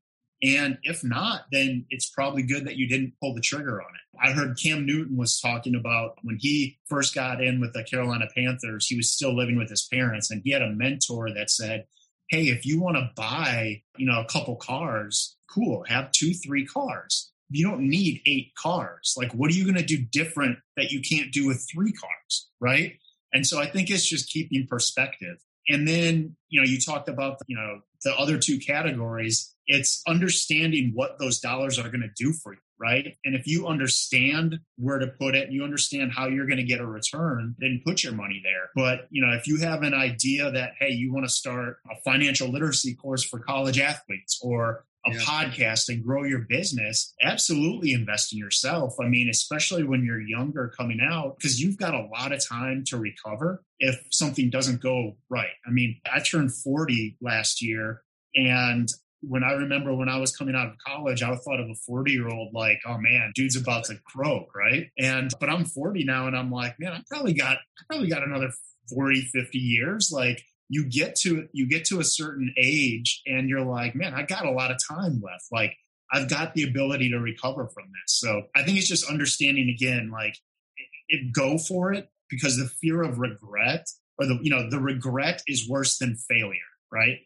And 0.43 0.79
if 0.85 1.03
not, 1.03 1.47
then 1.51 1.87
it's 1.91 2.09
probably 2.09 2.43
good 2.43 2.67
that 2.67 2.77
you 2.77 2.89
didn't 2.89 3.15
pull 3.21 3.35
the 3.35 3.41
trigger 3.41 3.83
on 3.83 3.89
it. 3.89 4.21
I 4.21 4.33
heard 4.33 4.59
Cam 4.63 4.87
Newton 4.87 5.17
was 5.17 5.41
talking 5.41 5.75
about 5.75 6.17
when 6.23 6.37
he 6.39 6.79
first 6.87 7.15
got 7.15 7.43
in 7.43 7.61
with 7.61 7.73
the 7.73 7.83
Carolina 7.83 8.27
Panthers, 8.35 8.87
he 8.87 8.97
was 8.97 9.11
still 9.11 9.37
living 9.37 9.59
with 9.59 9.69
his 9.69 9.89
parents 9.93 10.31
and 10.31 10.43
he 10.45 10.53
had 10.53 10.63
a 10.63 10.71
mentor 10.71 11.33
that 11.35 11.51
said, 11.51 11.87
Hey, 12.29 12.45
if 12.45 12.67
you 12.67 12.81
want 12.81 12.97
to 12.97 13.11
buy, 13.17 13.83
you 13.97 14.07
know, 14.07 14.21
a 14.21 14.27
couple 14.27 14.55
cars, 14.57 15.37
cool, 15.51 15.85
have 15.89 16.13
two, 16.13 16.35
three 16.35 16.67
cars. 16.67 17.33
You 17.51 17.67
don't 17.67 17.89
need 17.89 18.21
eight 18.27 18.53
cars. 18.55 19.15
Like, 19.17 19.33
what 19.33 19.51
are 19.51 19.55
you 19.55 19.65
going 19.65 19.77
to 19.77 19.83
do 19.83 20.05
different 20.13 20.59
that 20.77 20.91
you 20.91 21.01
can't 21.01 21.33
do 21.33 21.47
with 21.47 21.67
three 21.73 21.93
cars? 21.93 22.49
Right. 22.61 22.99
And 23.33 23.47
so 23.47 23.59
I 23.59 23.67
think 23.67 23.91
it's 23.91 24.07
just 24.07 24.31
keeping 24.31 24.67
perspective. 24.67 25.39
And 25.69 25.87
then, 25.87 26.37
you 26.49 26.61
know, 26.61 26.67
you 26.67 26.79
talked 26.81 27.09
about, 27.09 27.39
you 27.47 27.57
know, 27.57 27.81
the 28.05 28.15
other 28.17 28.39
two 28.39 28.59
categories. 28.59 29.55
It's 29.69 30.03
understanding 30.09 30.93
what 30.95 31.19
those 31.19 31.39
dollars 31.41 31.79
are 31.79 31.89
going 31.89 32.01
to 32.01 32.11
do 32.17 32.33
for 32.33 32.55
you, 32.55 32.61
right? 32.81 33.15
And 33.25 33.35
if 33.35 33.47
you 33.47 33.67
understand 33.67 34.59
where 34.77 34.99
to 34.99 35.07
put 35.07 35.35
it, 35.35 35.45
and 35.45 35.53
you 35.53 35.63
understand 35.63 36.13
how 36.13 36.27
you're 36.27 36.47
going 36.47 36.59
to 36.59 36.65
get 36.65 36.81
a 36.81 36.87
return, 36.87 37.55
then 37.59 37.83
put 37.87 38.03
your 38.03 38.15
money 38.15 38.41
there. 38.43 38.71
But, 38.75 39.09
you 39.11 39.25
know, 39.25 39.35
if 39.35 39.47
you 39.47 39.59
have 39.59 39.83
an 39.83 39.95
idea 39.95 40.51
that, 40.51 40.73
hey, 40.81 40.91
you 40.91 41.13
want 41.13 41.27
to 41.27 41.33
start 41.33 41.77
a 41.91 42.01
financial 42.03 42.49
literacy 42.49 42.95
course 42.95 43.23
for 43.23 43.39
college 43.39 43.79
athletes 43.79 44.41
or 44.43 44.85
a 45.07 45.13
yeah. 45.13 45.21
podcast 45.21 45.89
and 45.89 46.05
grow 46.05 46.25
your 46.25 46.41
business, 46.49 47.15
absolutely 47.23 47.93
invest 47.93 48.33
in 48.33 48.39
yourself. 48.39 48.95
I 49.01 49.07
mean, 49.07 49.29
especially 49.29 49.85
when 49.85 50.05
you're 50.05 50.21
younger 50.21 50.73
coming 50.77 51.01
out, 51.01 51.37
because 51.37 51.61
you've 51.61 51.77
got 51.79 51.95
a 51.95 52.07
lot 52.07 52.33
of 52.33 52.47
time 52.47 52.85
to 52.87 52.99
recover 52.99 53.63
if 53.79 54.01
something 54.11 54.51
doesn't 54.51 54.83
go 54.83 55.17
right. 55.29 55.53
I 55.67 55.71
mean, 55.71 56.01
I 56.13 56.21
turned 56.21 56.55
40 56.55 57.17
last 57.21 57.63
year 57.63 58.03
and 58.35 58.89
when 59.21 59.43
I 59.43 59.53
remember 59.53 59.95
when 59.95 60.09
I 60.09 60.19
was 60.19 60.37
coming 60.37 60.55
out 60.55 60.69
of 60.69 60.75
college, 60.87 61.23
I 61.23 61.35
thought 61.35 61.61
of 61.61 61.69
a 61.69 61.75
40 61.87 62.13
year 62.13 62.29
old 62.29 62.55
like, 62.55 62.81
oh 62.87 62.99
man, 62.99 63.33
dude's 63.35 63.57
about 63.57 63.85
to 63.85 63.97
croak, 64.05 64.55
right? 64.55 64.87
And 64.99 65.31
but 65.41 65.49
I'm 65.49 65.65
40 65.65 66.05
now 66.05 66.27
and 66.27 66.37
I'm 66.37 66.51
like, 66.51 66.77
man, 66.79 66.93
I 66.93 67.03
probably 67.11 67.35
got 67.35 67.57
I 67.57 67.85
probably 67.89 68.09
got 68.09 68.23
another 68.23 68.51
40, 68.89 69.23
50 69.23 69.59
years. 69.59 70.11
Like 70.13 70.43
you 70.69 70.89
get 70.89 71.17
to 71.17 71.49
you 71.53 71.67
get 71.69 71.85
to 71.87 72.01
a 72.01 72.05
certain 72.05 72.53
age 72.59 73.23
and 73.27 73.49
you're 73.49 73.65
like 73.65 73.95
man 73.95 74.15
i 74.15 74.23
got 74.23 74.47
a 74.47 74.51
lot 74.51 74.71
of 74.71 74.79
time 74.89 75.21
left 75.25 75.47
like 75.51 75.75
i've 76.13 76.29
got 76.29 76.55
the 76.55 76.63
ability 76.63 77.11
to 77.11 77.19
recover 77.19 77.69
from 77.69 77.85
this 77.85 78.19
so 78.19 78.43
i 78.55 78.63
think 78.63 78.77
it's 78.77 78.89
just 78.89 79.11
understanding 79.11 79.69
again 79.69 80.11
like 80.13 80.37
it, 80.77 80.87
it, 81.09 81.33
go 81.33 81.59
for 81.59 81.93
it 81.93 82.09
because 82.29 82.57
the 82.57 82.67
fear 82.67 83.03
of 83.03 83.19
regret 83.19 83.87
or 84.19 84.27
the 84.27 84.39
you 84.43 84.51
know 84.51 84.69
the 84.69 84.81
regret 84.81 85.43
is 85.47 85.69
worse 85.69 85.99
than 85.99 86.15
failure 86.15 86.59
right 86.93 87.19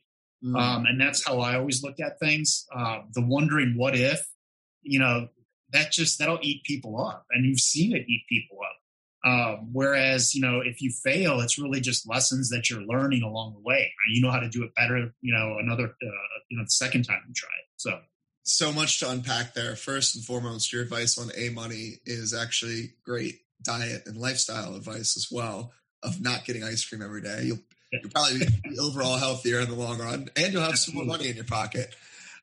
mm. 0.45 0.59
um, 0.59 0.87
and 0.87 1.01
that's 1.01 1.27
how 1.27 1.41
i 1.41 1.57
always 1.57 1.83
look 1.83 2.01
at 2.01 2.19
things 2.19 2.67
uh, 2.75 3.01
the 3.15 3.25
wondering 3.25 3.75
what 3.77 3.95
if 3.95 4.27
you 4.83 4.99
know 4.99 5.29
that 5.73 5.91
just 5.91 6.19
that'll 6.19 6.39
eat 6.43 6.63
people 6.65 7.01
up 7.01 7.25
and 7.31 7.47
you've 7.47 7.61
seen 7.61 7.95
it 7.95 8.05
eat 8.09 8.25
people 8.29 8.59
up 8.63 8.77
um, 9.25 9.69
whereas, 9.73 10.35
you 10.35 10.41
know, 10.41 10.61
if 10.61 10.81
you 10.83 10.91
fail, 10.91 11.41
it's 11.41 11.59
really 11.59 11.81
just 11.81 12.09
lessons 12.09 12.49
that 12.51 12.69
you're 12.69 12.83
learning 12.83 13.23
along 13.23 13.55
the 13.55 13.61
way. 13.61 13.93
You 14.13 14.21
know 14.21 14.31
how 14.31 14.41
to 14.41 14.49
do 14.49 14.65
it 14.65 14.75
better, 14.75 15.15
you 15.21 15.33
know, 15.33 15.59
another, 15.61 15.85
uh, 15.85 16.39
you 16.51 16.59
know, 16.59 16.65
the 16.65 16.71
second 16.71 17.05
time 17.05 17.21
you 17.29 17.35
try 17.35 17.49
it. 17.49 17.67
So, 17.77 18.01
so 18.43 18.73
much 18.73 18.99
to 19.01 19.11
unpack 19.11 19.55
there. 19.55 19.77
First 19.77 20.17
and 20.17 20.25
foremost, 20.25 20.73
your 20.73 20.83
advice 20.83 21.19
on 21.19 21.31
A 21.37 21.51
money 21.51 22.01
is 22.05 22.35
actually 22.35 22.95
great 23.05 23.37
diet 23.63 24.03
and 24.07 24.17
lifestyle 24.17 24.75
advice 24.75 25.17
as 25.17 25.29
well 25.31 25.73
of 26.03 26.21
not 26.21 26.45
getting 26.45 26.65
ice 26.65 26.85
cream 26.85 27.03
every 27.03 27.23
day. 27.23 27.43
You'll, 27.45 27.61
you'll 27.93 28.11
probably 28.11 28.39
be 28.39 28.79
overall 28.79 29.17
healthier 29.17 29.61
in 29.61 29.69
the 29.69 29.75
long 29.75 29.99
run 29.99 30.29
and 30.37 30.53
you'll 30.53 30.63
have 30.63 30.79
some 30.79 30.95
more 30.95 31.05
money 31.05 31.29
in 31.29 31.37
your 31.37 31.45
pocket. 31.45 31.95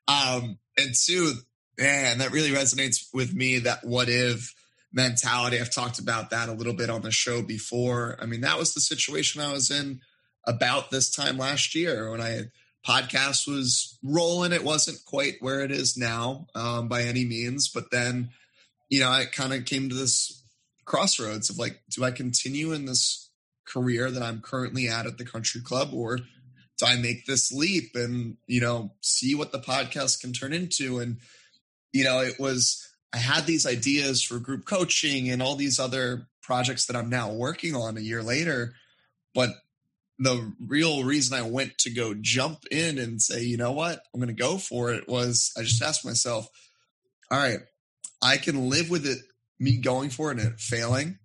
Um, 0.08 0.58
and 0.78 0.94
two, 0.94 1.34
man, 1.78 2.18
that 2.18 2.32
really 2.32 2.50
resonates 2.50 3.06
with 3.12 3.34
me 3.34 3.60
that 3.60 3.84
what 3.84 4.08
if 4.08 4.54
mentality. 4.92 5.60
I've 5.60 5.72
talked 5.72 5.98
about 5.98 6.30
that 6.30 6.48
a 6.48 6.52
little 6.52 6.74
bit 6.74 6.90
on 6.90 7.02
the 7.02 7.12
show 7.12 7.42
before. 7.42 8.16
I 8.20 8.26
mean, 8.26 8.40
that 8.40 8.58
was 8.58 8.74
the 8.74 8.80
situation 8.80 9.40
I 9.40 9.52
was 9.52 9.70
in 9.70 10.00
about 10.46 10.90
this 10.90 11.10
time 11.10 11.38
last 11.38 11.74
year 11.74 12.10
when 12.10 12.20
I 12.20 12.44
podcast 12.86 13.46
was 13.46 13.98
rolling. 14.02 14.52
It 14.52 14.64
wasn't 14.64 15.04
quite 15.04 15.34
where 15.40 15.60
it 15.60 15.70
is 15.70 15.96
now 15.96 16.46
um, 16.54 16.88
by 16.88 17.02
any 17.02 17.24
means, 17.24 17.68
but 17.68 17.90
then 17.90 18.30
you 18.90 19.00
know, 19.00 19.08
I 19.08 19.24
kind 19.24 19.54
of 19.54 19.64
came 19.64 19.88
to 19.88 19.94
this 19.94 20.44
crossroads 20.84 21.48
of 21.48 21.58
like, 21.58 21.80
do 21.88 22.04
I 22.04 22.10
continue 22.10 22.72
in 22.72 22.84
this 22.84 23.29
career 23.66 24.10
that 24.10 24.22
I'm 24.22 24.40
currently 24.40 24.88
at 24.88 25.06
at 25.06 25.18
the 25.18 25.24
country 25.24 25.60
club, 25.60 25.92
or 25.92 26.16
do 26.16 26.86
I 26.86 26.96
make 26.96 27.26
this 27.26 27.52
leap 27.52 27.90
and, 27.94 28.36
you 28.46 28.60
know, 28.60 28.92
see 29.00 29.34
what 29.34 29.52
the 29.52 29.58
podcast 29.58 30.20
can 30.20 30.32
turn 30.32 30.52
into? 30.52 30.98
And, 30.98 31.18
you 31.92 32.04
know, 32.04 32.20
it 32.20 32.38
was, 32.38 32.86
I 33.12 33.18
had 33.18 33.46
these 33.46 33.66
ideas 33.66 34.22
for 34.22 34.38
group 34.38 34.64
coaching 34.64 35.30
and 35.30 35.42
all 35.42 35.56
these 35.56 35.78
other 35.78 36.28
projects 36.42 36.86
that 36.86 36.96
I'm 36.96 37.10
now 37.10 37.32
working 37.32 37.74
on 37.74 37.96
a 37.96 38.00
year 38.00 38.22
later. 38.22 38.74
But 39.34 39.50
the 40.18 40.52
real 40.66 41.04
reason 41.04 41.38
I 41.38 41.48
went 41.48 41.78
to 41.78 41.90
go 41.90 42.14
jump 42.14 42.66
in 42.70 42.98
and 42.98 43.20
say, 43.20 43.42
you 43.42 43.56
know 43.56 43.72
what, 43.72 44.02
I'm 44.12 44.20
going 44.20 44.34
to 44.34 44.42
go 44.42 44.58
for 44.58 44.92
it 44.92 45.08
was 45.08 45.52
I 45.56 45.62
just 45.62 45.82
asked 45.82 46.04
myself, 46.04 46.48
all 47.30 47.38
right, 47.38 47.60
I 48.22 48.36
can 48.36 48.68
live 48.68 48.90
with 48.90 49.06
it, 49.06 49.18
me 49.58 49.78
going 49.78 50.10
for 50.10 50.30
it 50.30 50.38
and 50.38 50.52
it 50.52 50.60
failing. 50.60 51.18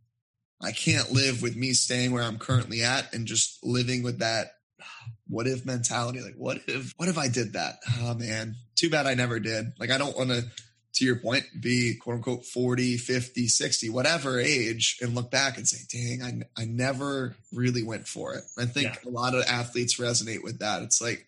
I 0.62 0.72
can't 0.72 1.12
live 1.12 1.42
with 1.42 1.56
me 1.56 1.74
staying 1.74 2.12
where 2.12 2.24
I'm 2.24 2.40
currently 2.40 2.84
at 2.84 3.14
and 3.14 3.26
just 3.26 3.64
living 3.64 4.04
with 4.04 4.20
that 4.20 4.52
what 5.28 5.48
if 5.48 5.66
mentality. 5.66 6.22
Like, 6.22 6.36
what 6.36 6.62
if, 6.68 6.94
what 6.98 7.10
if 7.10 7.18
I 7.18 7.28
did 7.28 7.54
that? 7.54 7.78
Oh 8.00 8.14
man, 8.14 8.56
too 8.76 8.90
bad 8.90 9.08
I 9.08 9.16
never 9.16 9.40
did. 9.40 9.74
Like, 9.80 9.92
I 9.92 9.98
don't 9.98 10.16
want 10.16 10.30
to, 10.30 10.44
to 10.94 11.06
your 11.06 11.18
point, 11.18 11.44
be 11.60 11.96
quote 11.96 12.18
unquote 12.18 12.46
40, 12.46 12.98
50, 12.98 13.48
60, 13.48 13.90
whatever 13.90 14.40
age 14.40 14.98
and 15.02 15.16
look 15.16 15.32
back 15.32 15.58
and 15.58 15.68
say, 15.68 15.80
dang, 15.92 16.46
I, 16.58 16.62
I 16.62 16.66
never 16.66 17.36
really 17.52 17.84
went 17.84 18.08
for 18.08 18.36
it. 18.36 18.44
I 18.58 18.66
think 18.66 19.00
yeah. 19.04 19.10
a 19.10 19.12
lot 19.12 19.36
of 19.36 19.44
athletes 19.46 20.00
resonate 20.00 20.44
with 20.44 20.60
that. 20.60 20.84
It's 20.84 21.02
like, 21.02 21.26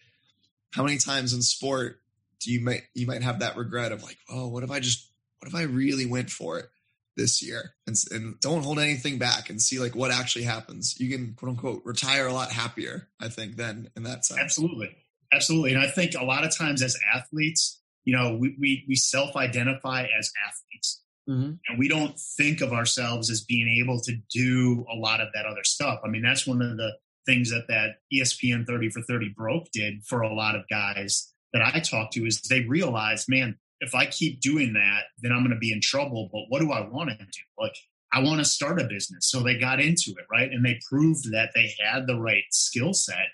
how 0.71 0.83
many 0.83 0.97
times 0.97 1.33
in 1.33 1.41
sport 1.41 1.99
do 2.39 2.51
you 2.51 2.61
might, 2.61 2.83
you 2.93 3.07
might 3.07 3.23
have 3.23 3.39
that 3.39 3.57
regret 3.57 3.91
of 3.91 4.03
like, 4.03 4.17
oh, 4.29 4.47
what 4.47 4.63
if 4.63 4.71
I 4.71 4.79
just, 4.79 5.09
what 5.39 5.49
if 5.49 5.55
I 5.55 5.63
really 5.63 6.05
went 6.05 6.29
for 6.29 6.59
it? 6.59 6.69
This 7.17 7.43
year 7.43 7.73
and, 7.87 7.95
and 8.11 8.39
don't 8.39 8.63
hold 8.63 8.79
anything 8.79 9.17
back 9.17 9.49
and 9.49 9.61
see 9.61 9.79
like 9.79 9.95
what 9.95 10.11
actually 10.11 10.45
happens. 10.45 10.97
You 10.99 11.09
can 11.09 11.33
quote 11.33 11.51
unquote 11.51 11.81
retire 11.83 12.27
a 12.27 12.33
lot 12.33 12.51
happier, 12.51 13.09
I 13.19 13.27
think, 13.27 13.57
then 13.57 13.89
in 13.97 14.03
that 14.03 14.25
sense. 14.25 14.39
Absolutely. 14.39 14.95
Absolutely. 15.33 15.73
And 15.73 15.81
I 15.81 15.87
think 15.87 16.13
a 16.15 16.23
lot 16.23 16.45
of 16.45 16.55
times 16.55 16.81
as 16.81 16.97
athletes, 17.13 17.81
you 18.05 18.15
know, 18.15 18.37
we, 18.39 18.55
we, 18.59 18.85
we 18.87 18.95
self 18.95 19.35
identify 19.35 20.03
as 20.17 20.31
athletes. 20.47 21.03
Mm-hmm. 21.29 21.53
And 21.67 21.77
we 21.77 21.89
don't 21.89 22.17
think 22.37 22.61
of 22.61 22.71
ourselves 22.71 23.29
as 23.29 23.43
being 23.43 23.83
able 23.83 23.99
to 24.01 24.15
do 24.31 24.85
a 24.89 24.95
lot 24.95 25.19
of 25.19 25.27
that 25.33 25.45
other 25.45 25.63
stuff. 25.63 25.99
I 26.05 26.07
mean, 26.07 26.21
that's 26.21 26.47
one 26.47 26.61
of 26.61 26.77
the 26.77 26.91
things 27.25 27.49
that 27.49 27.67
that 27.67 27.97
ESPN 28.13 28.65
30 28.65 28.91
for 28.91 29.01
30 29.01 29.33
broke 29.35 29.69
did 29.73 30.03
for 30.05 30.21
a 30.21 30.33
lot 30.33 30.55
of 30.55 30.63
guys 30.69 31.33
that 31.51 31.61
I 31.61 31.79
talked 31.79 32.13
to 32.13 32.25
is 32.25 32.41
they 32.43 32.61
realized, 32.61 33.27
man, 33.27 33.57
if 33.79 33.93
I 33.93 34.05
keep 34.05 34.39
doing 34.39 34.73
that, 34.73 35.03
then 35.21 35.31
I'm 35.31 35.39
going 35.39 35.51
to 35.51 35.57
be 35.57 35.71
in 35.71 35.81
trouble. 35.81 36.29
But 36.31 36.45
what 36.49 36.61
do 36.61 36.71
I 36.71 36.87
want 36.87 37.09
to 37.09 37.17
do? 37.17 37.41
Like, 37.59 37.75
I 38.11 38.21
want 38.21 38.39
to 38.39 38.45
start 38.45 38.81
a 38.81 38.85
business. 38.85 39.29
So 39.29 39.41
they 39.41 39.57
got 39.57 39.79
into 39.79 40.11
it, 40.11 40.25
right? 40.31 40.49
And 40.49 40.65
they 40.65 40.79
proved 40.89 41.31
that 41.31 41.51
they 41.53 41.73
had 41.79 42.07
the 42.07 42.19
right 42.19 42.43
skill 42.51 42.93
set. 42.93 43.27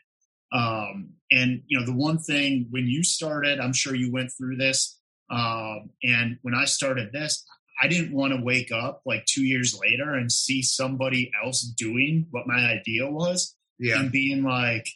Um, 0.51 1.13
and, 1.31 1.63
you 1.67 1.79
know, 1.79 1.85
the 1.85 1.95
one 1.95 2.19
thing 2.19 2.67
when 2.71 2.87
you 2.87 3.03
started, 3.03 3.59
I'm 3.59 3.73
sure 3.73 3.95
you 3.95 4.11
went 4.11 4.31
through 4.31 4.57
this. 4.57 4.99
Um, 5.29 5.91
and 6.03 6.37
when 6.41 6.53
I 6.53 6.65
started 6.65 7.11
this, 7.11 7.43
I 7.81 7.87
didn't 7.87 8.13
want 8.13 8.33
to 8.33 8.43
wake 8.43 8.71
up 8.71 9.01
like 9.05 9.25
two 9.25 9.43
years 9.43 9.77
later 9.79 10.13
and 10.13 10.31
see 10.31 10.61
somebody 10.61 11.31
else 11.43 11.61
doing 11.61 12.27
what 12.31 12.45
my 12.45 12.59
idea 12.59 13.09
was 13.09 13.55
yeah. 13.79 13.99
and 13.99 14.11
being 14.11 14.43
like, 14.43 14.87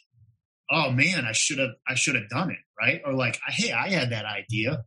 oh 0.70 0.90
man, 0.90 1.24
I 1.24 1.32
should 1.32 1.58
have, 1.58 1.72
I 1.88 1.94
should 1.94 2.14
have 2.14 2.28
done 2.28 2.50
it. 2.50 2.58
Right. 2.80 3.02
Or 3.04 3.14
like, 3.14 3.40
hey, 3.48 3.72
I 3.72 3.88
had 3.88 4.10
that 4.10 4.24
idea 4.26 4.84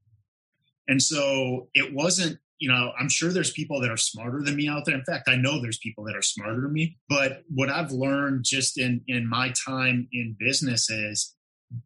and 0.87 1.01
so 1.01 1.67
it 1.73 1.93
wasn't, 1.93 2.39
you 2.59 2.69
know, 2.69 2.91
I'm 2.99 3.09
sure 3.09 3.31
there's 3.31 3.51
people 3.51 3.81
that 3.81 3.91
are 3.91 3.97
smarter 3.97 4.41
than 4.43 4.55
me 4.55 4.67
out 4.67 4.85
there. 4.85 4.95
In 4.95 5.03
fact, 5.03 5.27
I 5.27 5.35
know 5.35 5.61
there's 5.61 5.79
people 5.79 6.03
that 6.05 6.15
are 6.15 6.21
smarter 6.21 6.61
than 6.61 6.73
me. 6.73 6.97
But 7.09 7.43
what 7.49 7.69
I've 7.69 7.91
learned 7.91 8.43
just 8.43 8.77
in 8.77 9.01
in 9.07 9.27
my 9.27 9.49
time 9.51 10.07
in 10.11 10.35
business 10.39 10.89
is 10.89 11.35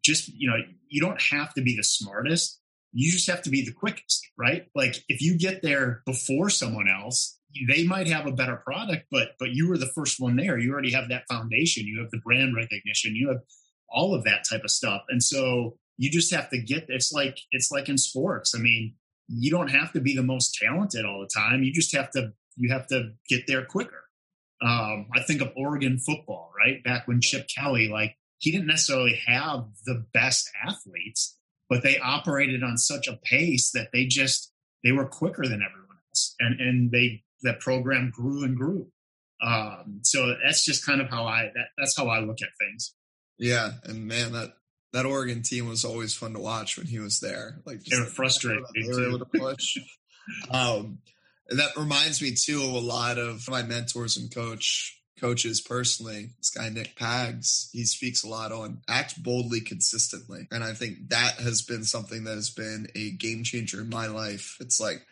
just, 0.04 0.28
you 0.28 0.48
know, 0.48 0.56
you 0.88 1.00
don't 1.00 1.20
have 1.20 1.54
to 1.54 1.62
be 1.62 1.76
the 1.76 1.84
smartest. 1.84 2.60
You 2.92 3.10
just 3.10 3.28
have 3.28 3.42
to 3.42 3.50
be 3.50 3.64
the 3.64 3.72
quickest, 3.72 4.26
right? 4.38 4.66
Like 4.74 4.96
if 5.08 5.20
you 5.20 5.38
get 5.38 5.62
there 5.62 6.02
before 6.06 6.50
someone 6.50 6.88
else, 6.88 7.38
they 7.68 7.84
might 7.84 8.06
have 8.08 8.26
a 8.26 8.32
better 8.32 8.56
product, 8.56 9.06
but 9.10 9.30
but 9.38 9.50
you 9.50 9.68
were 9.68 9.78
the 9.78 9.90
first 9.94 10.20
one 10.20 10.36
there. 10.36 10.58
You 10.58 10.72
already 10.72 10.92
have 10.92 11.08
that 11.08 11.24
foundation. 11.28 11.86
You 11.86 12.00
have 12.00 12.10
the 12.10 12.20
brand 12.24 12.54
recognition. 12.54 13.16
You 13.16 13.28
have 13.28 13.40
all 13.88 14.14
of 14.14 14.24
that 14.24 14.44
type 14.48 14.64
of 14.64 14.70
stuff. 14.70 15.02
And 15.08 15.22
so 15.22 15.78
you 15.98 16.10
just 16.10 16.34
have 16.34 16.50
to 16.50 16.58
get 16.58 16.86
it's 16.88 17.12
like 17.12 17.38
it's 17.50 17.70
like 17.70 17.88
in 17.88 17.98
sports. 17.98 18.54
I 18.54 18.58
mean 18.58 18.94
you 19.28 19.50
don't 19.50 19.68
have 19.68 19.92
to 19.92 20.00
be 20.00 20.14
the 20.14 20.22
most 20.22 20.56
talented 20.60 21.04
all 21.04 21.20
the 21.20 21.30
time. 21.34 21.62
You 21.62 21.72
just 21.72 21.94
have 21.94 22.10
to 22.12 22.32
you 22.56 22.72
have 22.72 22.86
to 22.88 23.12
get 23.28 23.46
there 23.46 23.64
quicker. 23.64 24.02
Um, 24.62 25.08
i 25.14 25.20
think 25.20 25.42
of 25.42 25.52
oregon 25.54 25.98
football 25.98 26.50
right? 26.58 26.82
Back 26.82 27.06
when 27.06 27.20
chip 27.20 27.46
kelly 27.54 27.88
like 27.88 28.16
he 28.38 28.50
didn't 28.50 28.68
necessarily 28.68 29.20
have 29.26 29.66
the 29.84 30.06
best 30.14 30.50
athletes 30.66 31.36
but 31.68 31.82
they 31.82 31.98
operated 31.98 32.62
on 32.62 32.78
such 32.78 33.08
a 33.08 33.18
pace 33.24 33.70
that 33.72 33.90
they 33.92 34.06
just 34.06 34.52
they 34.84 34.92
were 34.92 35.06
quicker 35.06 35.42
than 35.42 35.62
everyone 35.62 35.96
else. 36.10 36.34
And 36.38 36.60
and 36.60 36.90
they 36.90 37.24
that 37.42 37.60
program 37.60 38.12
grew 38.14 38.44
and 38.44 38.56
grew. 38.56 38.88
Um, 39.42 40.00
so 40.02 40.34
that's 40.42 40.64
just 40.64 40.86
kind 40.86 41.00
of 41.00 41.08
how 41.10 41.26
i 41.26 41.50
that, 41.54 41.68
that's 41.76 41.96
how 41.96 42.08
i 42.08 42.20
look 42.20 42.38
at 42.42 42.48
things. 42.58 42.94
Yeah. 43.38 43.72
And 43.84 44.06
man 44.06 44.32
that 44.32 44.54
that 44.92 45.06
Oregon 45.06 45.42
team 45.42 45.68
was 45.68 45.84
always 45.84 46.14
fun 46.14 46.32
to 46.34 46.40
watch 46.40 46.76
when 46.76 46.86
he 46.86 46.98
was 46.98 47.20
there. 47.20 47.60
Like 47.64 47.82
just 47.82 47.90
they 47.90 48.00
were 48.00 48.06
frustrating. 48.06 48.64
They 48.74 48.88
were 48.88 49.08
able 49.08 49.18
to 49.18 49.24
push. 49.26 49.76
um, 50.50 50.98
that 51.48 51.76
reminds 51.76 52.20
me 52.20 52.34
too 52.34 52.62
of 52.62 52.72
a 52.72 52.78
lot 52.78 53.18
of 53.18 53.48
my 53.48 53.62
mentors 53.62 54.16
and 54.16 54.32
coach 54.34 55.00
coaches 55.20 55.60
personally. 55.60 56.30
This 56.38 56.50
guy 56.50 56.68
Nick 56.68 56.96
Pags, 56.96 57.70
he 57.72 57.84
speaks 57.84 58.22
a 58.24 58.28
lot 58.28 58.52
on 58.52 58.82
act 58.88 59.22
boldly 59.22 59.60
consistently, 59.60 60.46
and 60.50 60.62
I 60.62 60.72
think 60.72 61.08
that 61.08 61.34
has 61.40 61.62
been 61.62 61.84
something 61.84 62.24
that 62.24 62.34
has 62.34 62.50
been 62.50 62.88
a 62.94 63.12
game 63.12 63.44
changer 63.44 63.80
in 63.80 63.88
my 63.88 64.06
life. 64.06 64.56
It's 64.60 64.80
like, 64.80 65.06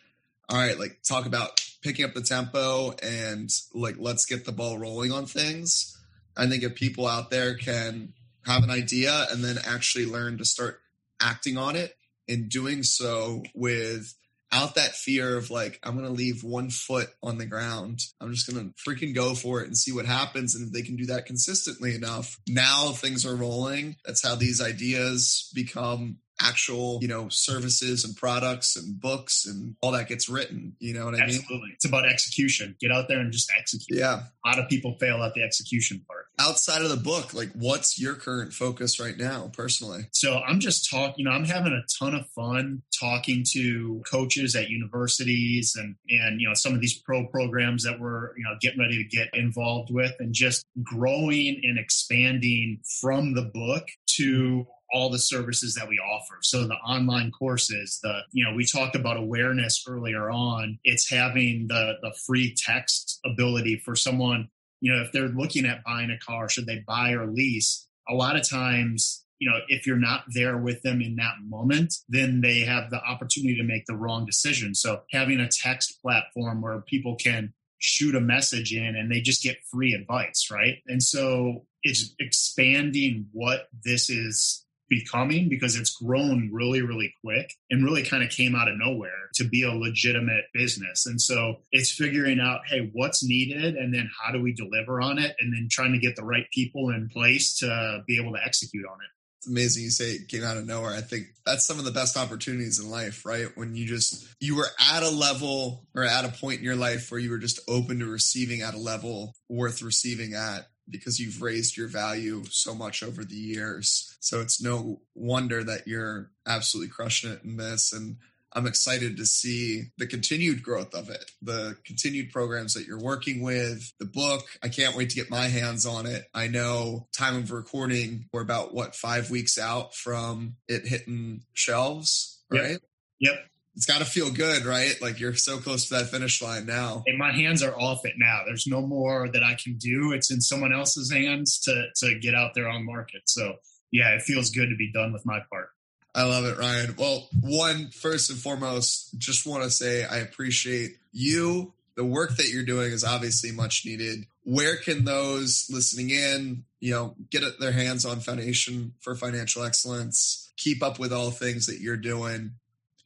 all 0.49 0.59
right, 0.59 0.79
like 0.79 0.99
talk 1.09 1.27
about 1.27 1.61
picking 1.83 2.05
up 2.05 2.15
the 2.15 2.23
tempo 2.23 2.95
and 3.03 3.51
like 3.75 3.97
let's 3.99 4.27
get 4.27 4.45
the 4.45 4.53
ball 4.53 4.79
rolling 4.79 5.13
on 5.13 5.27
things. 5.27 5.91
I 6.37 6.47
think 6.49 6.63
if 6.65 6.75
people 6.75 7.07
out 7.07 7.31
there 7.31 7.55
can 7.55 8.13
have 8.47 8.63
an 8.63 8.71
idea 8.71 9.27
and 9.31 9.45
then 9.45 9.59
actually 9.65 10.07
learn 10.07 10.39
to 10.39 10.45
start 10.45 10.81
acting 11.21 11.57
on 11.57 11.77
it 11.77 11.97
and 12.29 12.49
doing 12.49 12.83
so 12.83 13.43
without 13.55 14.75
that 14.75 14.95
fear 14.95 15.37
of 15.37 15.51
like 15.51 15.79
i'm 15.83 15.95
going 15.95 16.07
to 16.07 16.13
leave 16.13 16.43
one 16.43 16.71
foot 16.71 17.09
on 17.23 17.39
the 17.39 17.47
ground 17.47 18.01
i'm 18.21 18.33
just 18.33 18.51
going 18.51 18.73
to 18.73 18.75
freaking 18.91 19.15
go 19.15 19.35
for 19.35 19.61
it 19.61 19.67
and 19.67 19.77
see 19.77 19.93
what 19.93 20.07
happens 20.07 20.55
and 20.55 20.67
if 20.67 20.73
they 20.73 20.83
can 20.83 20.97
do 20.97 21.07
that 21.07 21.27
consistently 21.27 21.95
enough 21.95 22.39
now 22.49 22.91
things 22.91 23.25
are 23.25 23.37
rolling 23.37 23.97
that's 24.05 24.27
how 24.27 24.35
these 24.35 24.61
ideas 24.61 25.51
become 25.55 26.19
actual, 26.41 26.99
you 27.01 27.09
know, 27.09 27.29
services 27.29 28.05
and 28.05 28.17
products 28.17 28.77
and 28.77 29.01
books 29.01 29.47
and 29.47 29.77
all 29.81 29.93
that 29.93 30.09
gets 30.09 30.29
written. 30.29 30.75
You 30.79 30.95
know 30.95 31.05
what 31.07 31.15
I 31.15 31.27
mean? 31.27 31.37
Absolutely. 31.37 31.71
It's 31.75 31.85
about 31.85 32.07
execution. 32.07 32.77
Get 32.81 32.91
out 32.91 33.09
there 33.09 33.21
and 33.21 33.33
just 33.33 33.53
execute. 33.57 33.99
Yeah. 33.99 34.23
A 34.45 34.49
lot 34.49 34.59
of 34.59 34.69
people 34.69 34.97
fail 34.99 35.23
at 35.23 35.35
the 35.35 35.43
execution 35.43 36.05
part. 36.07 36.24
Outside 36.39 36.83
of 36.83 36.89
the 36.89 36.97
book, 36.97 37.33
like 37.33 37.51
what's 37.55 37.99
your 37.99 38.15
current 38.15 38.53
focus 38.53 38.99
right 38.99 39.17
now 39.17 39.51
personally? 39.53 40.09
So 40.13 40.41
I'm 40.41 40.59
just 40.59 40.91
talking, 40.91 41.15
you 41.19 41.25
know, 41.27 41.31
I'm 41.31 41.45
having 41.45 41.73
a 41.73 41.85
ton 41.99 42.15
of 42.15 42.27
fun 42.31 42.83
talking 42.99 43.45
to 43.53 44.03
coaches 44.11 44.57
at 44.57 44.69
universities 44.69 45.77
and, 45.77 45.95
and, 46.09 46.41
you 46.41 46.49
know, 46.49 46.55
some 46.55 46.75
of 46.75 46.81
these 46.81 46.99
pro 46.99 47.27
programs 47.29 47.85
that 47.85 48.01
we're, 48.01 48.37
you 48.37 48.43
know, 48.43 48.57
getting 48.61 48.81
ready 48.81 48.99
to 48.99 49.17
get 49.17 49.29
involved 49.35 49.91
with 49.93 50.13
and 50.19 50.35
just 50.35 50.65
growing 50.83 51.61
and 51.63 51.79
expanding 51.79 52.81
from 53.01 53.35
the 53.35 53.51
book 53.55 53.87
to 54.17 54.67
all 54.93 55.11
the 55.11 55.19
services 55.19 55.75
that 55.75 55.89
we 55.89 55.99
offer. 55.99 56.39
So 56.43 56.69
the 56.69 56.75
online 56.75 57.33
courses, 57.33 57.99
the, 58.03 58.21
you 58.33 58.45
know, 58.45 58.55
we 58.55 58.65
talked 58.65 58.95
about 58.95 59.17
awareness 59.17 59.85
earlier 59.89 60.31
on. 60.31 60.79
It's 60.85 61.11
having 61.11 61.67
the, 61.67 61.95
the 62.01 62.15
free 62.27 62.55
text 62.57 63.19
ability 63.27 63.83
for 63.85 63.97
someone, 63.97 64.49
you 64.85 64.93
know, 64.93 65.01
if 65.01 65.13
they're 65.13 65.29
looking 65.29 65.65
at 65.65 65.83
buying 65.83 66.11
a 66.11 66.19
car, 66.19 66.47
should 66.47 66.67
they 66.67 66.85
buy 66.87 67.13
or 67.13 67.27
lease? 67.27 67.89
A 68.07 68.13
lot 68.13 68.37
of 68.37 68.47
times, 68.47 69.25
you 69.39 69.51
know, 69.51 69.57
if 69.69 69.87
you're 69.87 69.97
not 69.97 70.25
there 70.35 70.59
with 70.59 70.83
them 70.83 71.01
in 71.01 71.17
that 71.17 71.37
moment, 71.43 71.95
then 72.11 72.43
they 72.43 72.61
have 72.61 72.91
the 72.91 73.03
opportunity 73.03 73.57
to 73.57 73.63
make 73.63 73.87
the 73.87 73.97
wrong 73.97 74.27
decision. 74.27 74.75
So 74.75 75.01
having 75.11 75.41
a 75.41 75.49
text 75.49 76.03
platform 76.03 76.61
where 76.61 76.83
people 76.83 77.17
can 77.17 77.55
shoot 77.79 78.15
a 78.15 78.21
message 78.21 78.75
in 78.75 78.95
and 78.95 79.11
they 79.11 79.23
just 79.23 79.43
get 79.43 79.57
free 79.73 79.95
advice, 79.95 80.49
right? 80.53 80.77
And 80.87 81.03
so 81.03 81.65
it's 81.83 82.15
expanding 82.21 83.29
what 83.33 83.69
this 83.83 84.11
is 84.11 84.64
becoming 84.89 85.49
because 85.49 85.77
it's 85.77 85.97
grown 85.97 86.51
really, 86.53 86.83
really 86.83 87.13
quick 87.25 87.53
and 87.71 87.85
really 87.85 88.03
kind 88.03 88.23
of 88.23 88.31
came 88.31 88.55
out 88.55 88.69
of 88.69 88.79
nowhere 88.79 89.31
to 89.35 89.45
be 89.45 89.63
a 89.63 89.73
legitimate 89.73 90.45
business. 90.53 91.07
And 91.07 91.21
so 91.21 91.57
it's 91.73 91.91
figuring 91.91 92.41
out, 92.41 92.61
hey, 92.67 92.91
what's 92.93 93.25
needed 93.25 93.77
and 93.77 93.95
then 93.95 94.11
how 94.21 94.33
do 94.33 94.41
we 94.41 94.53
deliver 94.53 95.01
on 95.01 95.19
it? 95.19 95.35
And 95.41 95.53
then 95.53 95.69
trying 95.71 95.93
to 95.93 95.99
get 95.99 96.17
the 96.17 96.25
right 96.25 96.47
people 96.53 96.91
in 96.91 97.09
place 97.09 97.59
to 97.59 98.03
be 98.07 98.19
able 98.21 98.33
to 98.33 98.45
execute 98.45 98.85
on 98.87 98.99
it. 99.01 99.11
It's 99.45 99.51
amazing 99.51 99.85
you 99.85 99.91
say 99.91 100.13
it 100.13 100.29
came 100.29 100.43
out 100.43 100.57
of 100.57 100.65
nowhere. 100.65 100.95
I 100.95 101.03
think 101.03 101.27
that's 101.45 101.67
some 101.67 101.79
of 101.79 101.85
the 101.85 101.91
best 101.91 102.17
opportunities 102.17 102.79
in 102.79 102.89
life, 102.89 103.27
right? 103.27 103.49
When 103.57 103.75
you 103.75 103.87
just 103.87 104.27
you 104.41 104.57
were 104.57 104.69
at 104.95 105.03
a 105.03 105.11
level 105.11 105.85
or 105.95 106.03
at 106.03 106.25
a 106.25 106.31
point 106.31 106.61
in 106.61 106.65
your 106.65 106.77
life 106.77 107.11
where 107.11 107.21
you 107.21 107.29
were 107.29 107.37
just 107.37 107.61
open 107.69 107.99
to 107.99 108.07
receiving 108.07 108.63
at 108.63 108.73
a 108.73 108.79
level 108.79 109.35
worth 109.51 109.83
receiving 109.83 110.33
at 110.33 110.67
because 110.89 111.19
you've 111.19 111.43
raised 111.43 111.77
your 111.77 111.89
value 111.89 112.45
so 112.51 112.75
much 112.75 113.03
over 113.03 113.25
the 113.25 113.35
years. 113.35 114.17
So 114.21 114.41
it's 114.41 114.63
no 114.63 115.01
wonder 115.15 115.65
that 115.65 115.87
you're 115.87 116.31
absolutely 116.47 116.91
crushing 116.91 117.33
it 117.33 117.43
in 117.45 117.57
this. 117.57 117.93
And 117.93 118.17
I'm 118.55 118.67
excited 118.67 119.17
to 119.17 119.27
see 119.27 119.91
the 119.99 120.07
continued 120.07 120.63
growth 120.63 120.95
of 120.95 121.11
it, 121.11 121.31
the 121.43 121.77
continued 121.85 122.31
programs 122.31 122.75
that 122.75 122.87
you're 122.87 123.01
working 123.01 123.43
with, 123.43 123.93
the 123.99 124.05
book. 124.05 124.45
I 124.63 124.69
can't 124.69 124.97
wait 124.97 125.11
to 125.11 125.17
get 125.17 125.31
my 125.31 125.49
hands 125.49 125.87
on 125.87 126.07
it. 126.07 126.27
I 126.33 126.47
know 126.47 127.09
time 127.17 127.37
of 127.37 127.51
recording, 127.51 128.27
we're 128.33 128.43
about 128.43 128.73
what, 128.73 128.95
five 128.95 129.31
weeks 129.31 129.59
out 129.59 129.95
from 129.95 130.57
it 130.69 130.87
hitting 130.87 131.43
shelves, 131.53 132.43
right? 132.49 132.71
Yep. 132.71 132.81
yep. 133.21 133.39
It's 133.77 133.87
got 133.87 133.99
to 133.99 134.05
feel 134.05 134.31
good, 134.31 134.65
right? 134.65 134.95
Like 135.03 135.19
you're 135.19 135.35
so 135.35 135.59
close 135.59 135.89
to 135.89 135.95
that 135.95 136.09
finish 136.09 136.41
line 136.41 136.65
now. 136.67 137.03
And 137.07 137.19
my 137.19 137.33
hands 137.33 137.63
are 137.63 137.75
off 137.77 138.05
it 138.05 138.15
now. 138.17 138.43
There's 138.47 138.67
no 138.67 138.81
more 138.81 139.29
that 139.33 139.43
I 139.43 139.57
can 139.63 139.77
do. 139.79 140.13
It's 140.13 140.31
in 140.31 140.41
someone 140.41 140.73
else's 140.73 141.13
hands 141.13 141.59
to 141.61 141.87
to 141.97 142.19
get 142.19 142.35
out 142.35 142.55
there 142.55 142.69
on 142.69 142.87
market. 142.87 143.23
So 143.27 143.57
yeah, 143.91 144.15
it 144.15 144.23
feels 144.23 144.51
good 144.51 144.71
to 144.71 144.77
be 144.77 144.93
done 144.93 145.13
with 145.13 145.27
my 145.27 145.41
part. 145.51 145.71
I 146.15 146.23
love 146.23 146.45
it, 146.45 146.59
Ryan. 146.59 146.95
Well, 146.97 147.29
one, 147.41 147.91
first 147.91 148.31
and 148.31 148.39
foremost, 148.39 149.19
just 149.19 149.47
want 149.47 149.65
to 149.65 149.71
say 149.71 150.05
I 150.05 150.19
appreciate 150.19 150.97
you. 151.13 151.73
The 151.97 152.05
work 152.05 152.37
that 152.37 152.49
you're 152.49 152.65
doing 152.65 152.93
is 152.93 153.05
obviously 153.05 153.51
much 153.51 153.85
needed. 153.85 154.27
Where 154.45 154.77
can 154.77 155.05
those 155.05 155.67
listening 155.71 156.11
in, 156.11 156.65
you 156.81 156.93
know, 156.93 157.15
get 157.31 157.43
their 157.59 157.73
hands 157.73 158.05
on 158.05 158.21
Foundation 158.21 158.95
for 159.01 159.15
Financial 159.15 159.65
Excellence, 159.65 160.53
keep 160.57 160.83
up 160.83 160.99
with 160.99 161.13
all 161.13 161.31
things 161.31 161.67
that 161.67 161.81
you're 161.81 161.97
doing? 161.97 162.53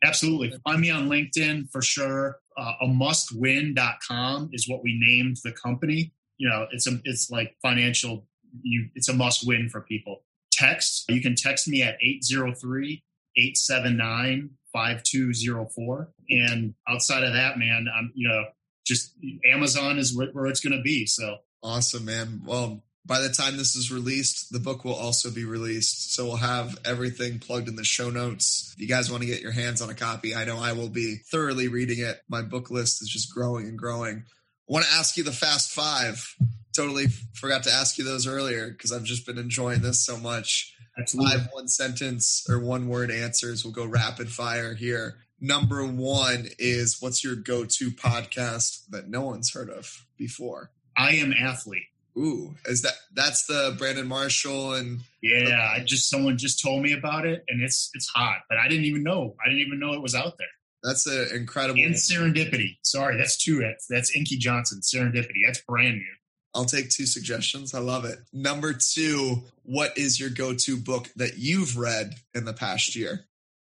Absolutely. 0.05 0.53
Find 0.65 0.81
me 0.81 0.91
on 0.91 1.09
LinkedIn 1.09 1.71
for 1.71 1.83
sure. 1.83 2.39
Uh, 2.57 2.73
a 2.83 2.87
mustwin.com 2.87 4.51
is 4.53 4.69
what 4.69 4.83
we 4.83 4.99
named 5.01 5.39
the 5.45 5.53
company. 5.53 6.13
You 6.39 6.49
know, 6.49 6.67
it's 6.71 6.87
a, 6.87 7.01
it's 7.05 7.31
like 7.31 7.57
financial, 7.63 8.27
you, 8.63 8.89
it's 8.95 9.09
a 9.09 9.13
must 9.13 9.47
win 9.47 9.69
for 9.69 9.81
people 9.81 10.23
text. 10.59 11.05
You 11.09 11.21
can 11.21 11.35
text 11.35 11.69
me 11.69 11.83
at 11.83 11.97
803 12.03 13.03
879 13.37 14.51
5204. 14.73 16.13
And 16.31 16.75
outside 16.89 17.25
of 17.25 17.33
that, 17.33 17.59
man, 17.59 17.87
I'm, 17.95 18.13
you 18.15 18.29
know, 18.29 18.45
just 18.87 19.15
Amazon 19.51 19.99
is 19.99 20.17
where, 20.17 20.29
where 20.33 20.47
it's 20.47 20.61
going 20.61 20.77
to 20.77 20.83
be. 20.83 21.07
So 21.07 21.39
awesome, 21.63 22.05
man. 22.05 22.43
Well, 22.45 22.83
by 23.07 23.21
the 23.21 23.31
time 23.31 23.57
this 23.57 23.75
is 23.75 23.91
released, 23.91 24.53
the 24.53 24.61
book 24.61 24.85
will 24.85 24.95
also 24.95 25.31
be 25.31 25.45
released. 25.45 26.15
So 26.15 26.27
we'll 26.27 26.37
have 26.37 26.79
everything 26.85 27.39
plugged 27.39 27.69
in 27.69 27.77
the 27.77 27.85
show 27.85 28.11
notes. 28.11 28.75
If 28.75 28.83
you 28.83 28.89
guys 28.89 29.11
want 29.11 29.23
to 29.23 29.29
get 29.29 29.41
your 29.41 29.53
hands 29.53 29.81
on 29.81 29.91
a 29.91 29.95
copy, 29.95 30.35
I 30.35 30.45
know 30.45 30.59
I 30.59 30.73
will 30.73 30.91
be 30.91 31.17
thoroughly 31.31 31.69
reading 31.69 32.01
it. 32.01 32.21
My 32.29 32.43
book 32.43 32.71
list 32.71 33.01
is 33.01 33.09
just 33.09 33.33
growing 33.35 33.67
and 33.67 33.79
growing. 33.79 34.25
I 34.69 34.73
want 34.73 34.85
to 34.85 34.93
ask 34.93 35.17
you 35.17 35.25
the 35.25 35.33
fast 35.33 35.71
five 35.71 36.37
totally 36.79 37.09
forgot 37.35 37.65
to 37.65 37.73
ask 37.73 37.99
you 37.99 38.05
those 38.05 38.27
earlier 38.27 38.71
because 38.71 38.93
I've 38.93 39.03
just 39.03 39.27
been 39.27 39.39
enjoying 39.39 39.83
this 39.83 40.05
so 40.05 40.17
much. 40.17 40.75
Absolutely. 40.97 41.33
Five 41.33 41.49
one 41.53 41.69
sentence 41.69 42.47
or 42.49 42.61
one 42.61 42.89
word 42.89 43.11
answers. 43.11 43.65
We'll 43.65 43.73
go 43.73 43.85
rapid 43.85 44.31
fire 44.31 44.75
here. 44.75 45.19
Number 45.41 45.85
one 45.85 46.49
is 46.59 46.99
what's 47.01 47.25
your 47.25 47.37
go 47.37 47.65
to 47.65 47.91
podcast 47.91 48.87
that 48.91 49.09
no 49.09 49.23
one's 49.23 49.53
heard 49.53 49.71
of 49.71 50.07
before? 50.17 50.71
I 50.97 51.13
am 51.13 51.33
athlete. 51.33 51.87
Ooh, 52.19 52.55
is 52.65 52.83
that 52.83 52.95
that's 53.15 53.47
the 53.47 53.77
Brandon 53.79 54.09
Marshall 54.09 54.75
and 54.75 55.01
yeah, 55.23 55.73
I 55.75 55.81
just 55.85 56.11
someone 56.11 56.37
just 56.37 56.61
told 56.61 56.83
me 56.83 56.93
about 56.93 57.27
it 57.27 57.45
and 57.49 57.63
it's 57.63 57.91
it's 57.95 58.09
hot, 58.09 58.39
but 58.49 58.59
I 58.59 58.67
didn't 58.69 58.85
even 58.85 59.05
know. 59.05 59.37
I 59.45 59.49
didn't 59.49 59.65
even 59.65 59.79
know 59.79 59.93
it 59.95 60.03
was 60.03 60.15
out 60.15 60.37
there. 60.39 60.49
That's 60.83 61.07
an 61.07 61.29
incredible 61.35 61.81
and 61.81 61.95
serendipity. 61.95 62.79
Sorry, 62.83 63.17
that's 63.17 63.37
two. 63.37 63.61
That's 63.61 63.87
that's 63.87 64.15
Inky 64.17 64.37
Johnson. 64.37 64.81
Serendipity. 64.81 65.45
That's 65.47 65.61
brand 65.63 65.97
new. 65.97 66.15
I'll 66.55 66.65
take 66.65 66.91
two 66.91 67.07
suggestions. 67.07 67.75
I 67.75 67.79
love 67.79 68.05
it. 68.05 68.19
Number 68.33 68.73
two, 68.73 69.45
what 69.63 69.97
is 69.97 70.19
your 70.19 70.31
go 70.31 70.55
to 70.55 70.77
book 70.77 71.09
that 71.17 71.39
you've 71.39 71.77
read 71.77 72.15
in 72.35 72.45
the 72.45 72.53
past 72.53 72.97
year? 72.97 73.27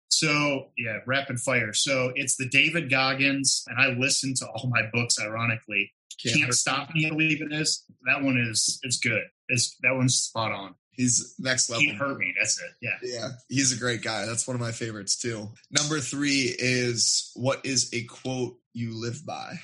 So, 0.09 0.67
yeah, 0.77 0.99
rapid 1.05 1.39
fire. 1.39 1.73
So 1.73 2.11
it's 2.15 2.35
the 2.35 2.47
David 2.47 2.89
Goggins, 2.89 3.63
and 3.67 3.79
I 3.79 3.97
listen 3.97 4.33
to 4.35 4.47
all 4.47 4.69
my 4.69 4.83
books, 4.91 5.17
ironically. 5.19 5.91
Can't, 6.21 6.37
Can't 6.37 6.53
Stop 6.53 6.93
Me, 6.93 7.05
I 7.05 7.09
believe 7.09 7.41
it 7.41 7.53
is. 7.53 7.83
That 8.05 8.23
one 8.23 8.37
is, 8.37 8.79
it's 8.83 8.99
good. 8.99 9.23
It's, 9.49 9.77
that 9.83 9.95
one's 9.95 10.15
spot 10.15 10.51
on. 10.51 10.75
He's 10.91 11.33
next 11.39 11.69
level. 11.69 11.85
Can't 11.85 11.97
hurt 11.97 12.19
me. 12.19 12.33
That's 12.37 12.61
it. 12.61 12.69
Yeah. 12.81 12.97
Yeah. 13.01 13.29
He's 13.49 13.75
a 13.75 13.79
great 13.79 14.03
guy. 14.03 14.25
That's 14.25 14.47
one 14.47 14.55
of 14.55 14.61
my 14.61 14.71
favorites 14.71 15.17
too. 15.17 15.49
Number 15.71 15.99
three 15.99 16.53
is 16.57 17.31
what 17.35 17.65
is 17.65 17.89
a 17.93 18.03
quote 18.03 18.57
you 18.73 18.99
live 18.99 19.25
by? 19.25 19.55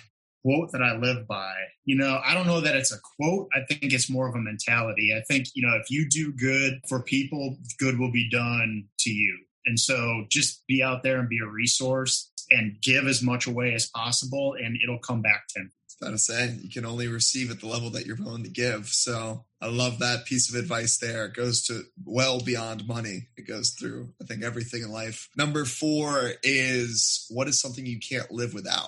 quote 0.43 0.71
that 0.71 0.81
I 0.81 0.95
live 0.97 1.27
by. 1.27 1.53
You 1.85 1.97
know, 1.97 2.19
I 2.23 2.33
don't 2.33 2.47
know 2.47 2.61
that 2.61 2.75
it's 2.75 2.93
a 2.93 2.99
quote. 3.17 3.49
I 3.53 3.59
think 3.67 3.93
it's 3.93 4.09
more 4.09 4.27
of 4.27 4.35
a 4.35 4.39
mentality. 4.39 5.13
I 5.15 5.21
think, 5.21 5.47
you 5.53 5.67
know, 5.67 5.75
if 5.75 5.89
you 5.89 6.07
do 6.09 6.31
good 6.33 6.81
for 6.87 7.01
people, 7.01 7.57
good 7.77 7.99
will 7.99 8.11
be 8.11 8.29
done 8.29 8.85
to 8.99 9.09
you. 9.09 9.37
And 9.65 9.79
so 9.79 10.25
just 10.29 10.65
be 10.67 10.81
out 10.81 11.03
there 11.03 11.19
and 11.19 11.29
be 11.29 11.39
a 11.43 11.47
resource 11.47 12.31
and 12.49 12.77
give 12.81 13.07
as 13.07 13.21
much 13.21 13.47
away 13.47 13.73
as 13.73 13.87
possible 13.87 14.55
and 14.59 14.77
it'll 14.83 14.99
come 14.99 15.21
back 15.21 15.43
to 15.49 15.61
you. 15.61 15.69
Gotta 16.01 16.17
say, 16.17 16.57
you 16.61 16.69
can 16.69 16.85
only 16.85 17.09
receive 17.09 17.51
at 17.51 17.59
the 17.59 17.67
level 17.67 17.89
that 17.91 18.05
you're 18.05 18.15
willing 18.15 18.43
to 18.43 18.49
give. 18.49 18.87
So 18.87 19.43
I 19.61 19.67
love 19.67 19.99
that 19.99 20.25
piece 20.25 20.49
of 20.49 20.55
advice 20.57 20.97
there. 20.97 21.25
It 21.25 21.33
goes 21.33 21.65
to 21.67 21.83
well 22.05 22.39
beyond 22.39 22.87
money. 22.87 23.27
It 23.35 23.47
goes 23.47 23.71
through, 23.71 24.13
I 24.21 24.25
think, 24.25 24.43
everything 24.43 24.83
in 24.83 24.91
life. 24.91 25.29
Number 25.35 25.65
four 25.65 26.31
is 26.41 27.25
what 27.29 27.49
is 27.49 27.59
something 27.59 27.85
you 27.85 27.99
can't 27.99 28.31
live 28.31 28.53
without? 28.53 28.87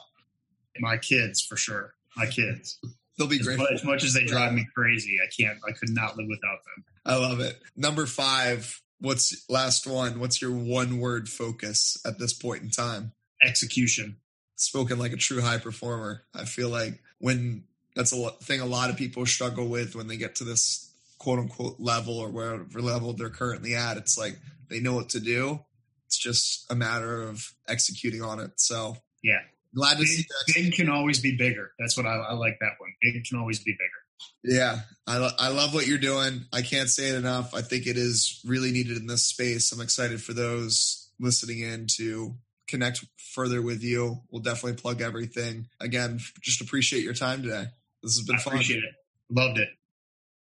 my 0.80 0.98
kids 0.98 1.42
for 1.42 1.58
sure. 1.58 1.94
My 2.16 2.26
kids. 2.26 2.80
They'll 3.18 3.28
be 3.28 3.40
great. 3.40 3.60
As, 3.60 3.82
as 3.82 3.84
much 3.84 4.04
as 4.04 4.14
they 4.14 4.26
drive 4.26 4.54
me 4.54 4.66
crazy, 4.76 5.18
I 5.22 5.28
can't. 5.38 5.60
I 5.68 5.72
could 5.74 5.90
not 5.90 6.18
live 6.18 6.28
without 6.30 6.60
them. 6.64 6.86
I 7.06 7.16
love 7.18 7.40
it. 7.40 7.62
Number 7.76 8.06
five. 8.06 8.82
What's 9.00 9.50
last 9.50 9.88
one? 9.88 10.20
What's 10.20 10.42
your 10.44 10.52
one 10.52 11.00
word 11.00 11.28
focus 11.28 12.00
at 12.06 12.20
this 12.20 12.34
point 12.34 12.62
in 12.62 12.70
time? 12.70 13.14
Execution. 13.42 14.18
Spoken 14.62 15.00
like 15.00 15.12
a 15.12 15.18
true 15.18 15.42
high 15.42 15.58
performer. 15.58 16.22
I 16.36 16.46
feel 16.46 16.70
like 16.70 17.02
when 17.18 17.64
that's 17.96 18.14
a 18.14 18.30
thing 18.44 18.62
a 18.62 18.66
lot 18.66 18.90
of 18.92 18.96
people 18.98 19.26
struggle 19.26 19.68
with 19.68 19.96
when 19.96 20.08
they 20.08 20.18
get 20.18 20.36
to 20.36 20.44
this 20.44 20.94
quote 21.18 21.40
unquote 21.40 21.80
level 21.80 22.20
or 22.20 22.30
wherever 22.30 22.82
level 22.82 23.14
they're 23.14 23.30
currently 23.30 23.74
at. 23.74 23.98
It's 23.98 24.18
like 24.18 24.38
they 24.70 24.80
know 24.80 24.94
what 24.94 25.10
to 25.10 25.20
do. 25.20 25.60
It's 26.06 26.18
just 26.18 26.72
a 26.72 26.76
matter 26.76 27.24
of 27.24 27.54
executing 27.68 28.22
on 28.22 28.40
it. 28.40 28.52
So 28.58 28.98
yeah, 29.24 29.40
Glad 29.74 29.94
to 29.94 30.00
big, 30.00 30.08
see 30.08 30.24
that. 30.24 30.54
Big 30.54 30.74
can 30.74 30.90
always 30.90 31.20
be 31.20 31.36
bigger. 31.38 31.72
That's 31.80 31.96
what 31.96 32.06
I, 32.06 32.16
I 32.16 32.34
like 32.34 32.58
that 32.60 32.74
one. 32.78 32.94
Big 33.02 33.24
can 33.26 33.40
always 33.40 33.60
be 33.60 33.72
bigger. 33.72 34.02
Yeah, 34.44 34.82
I, 35.08 35.18
lo- 35.18 35.36
I 35.40 35.50
love 35.50 35.74
what 35.74 35.88
you're 35.88 35.98
doing. 35.98 36.46
I 36.54 36.62
can't 36.62 36.90
say 36.90 37.10
it 37.10 37.16
enough. 37.16 37.56
I 37.56 37.62
think 37.62 37.88
it 37.88 37.98
is 37.98 38.42
really 38.46 38.72
needed 38.72 38.98
in 38.98 39.08
this 39.08 39.24
space. 39.24 39.72
I'm 39.72 39.82
excited 39.82 40.22
for 40.22 40.34
those 40.34 41.10
listening 41.20 41.62
in 41.62 41.88
to 41.98 42.36
connect 42.72 43.06
further 43.18 43.62
with 43.62 43.84
you. 43.84 44.22
We'll 44.32 44.42
definitely 44.42 44.82
plug 44.82 45.02
everything. 45.02 45.68
Again, 45.80 46.20
just 46.42 46.62
appreciate 46.62 47.04
your 47.04 47.14
time 47.14 47.44
today. 47.44 47.66
This 48.02 48.18
has 48.18 48.26
been 48.26 48.38
I 48.38 48.40
fun. 48.40 48.54
Appreciate 48.54 48.84
it. 48.84 48.94
Loved 49.30 49.60
it. 49.60 49.70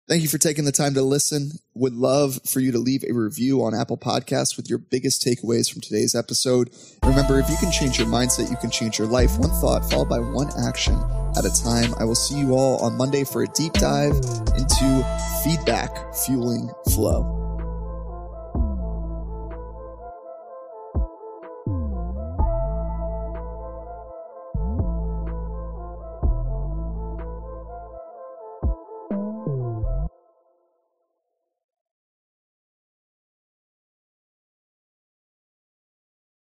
Thank 0.09 0.23
you 0.23 0.29
for 0.29 0.39
taking 0.39 0.65
the 0.65 0.73
time 0.73 0.95
to 0.95 1.03
listen. 1.03 1.53
Would 1.75 1.95
love 1.95 2.41
for 2.45 2.61
you 2.61 2.73
to 2.73 2.79
leave 2.79 3.05
a 3.05 3.13
review 3.13 3.63
on 3.63 3.75
Apple 3.75 3.97
Podcasts 3.97 4.57
with 4.57 4.69
your 4.69 4.79
biggest 4.79 5.25
takeaways 5.25 5.73
from 5.73 5.81
today's 5.81 6.15
episode. 6.15 6.71
Remember, 7.05 7.39
if 7.39 7.49
you 7.49 7.57
can 7.57 7.71
change 7.71 7.99
your 7.99 8.09
mindset, 8.09 8.51
you 8.51 8.57
can 8.57 8.71
change 8.71 8.99
your 8.99 9.07
life. 9.07 9.39
One 9.39 9.51
thought 9.61 9.89
followed 9.91 10.09
by 10.09 10.19
one 10.19 10.51
action 10.67 10.97
at 11.37 11.45
a 11.45 11.63
time. 11.63 11.95
I 11.99 12.05
will 12.05 12.17
see 12.17 12.39
you 12.39 12.55
all 12.55 12.79
on 12.85 12.97
Monday 12.97 13.25
for 13.25 13.43
a 13.43 13.49
deep 13.49 13.75
dive 13.75 14.17
into 14.59 15.07
feedback 15.45 16.15
fueling 16.15 16.69
flow. 16.91 17.42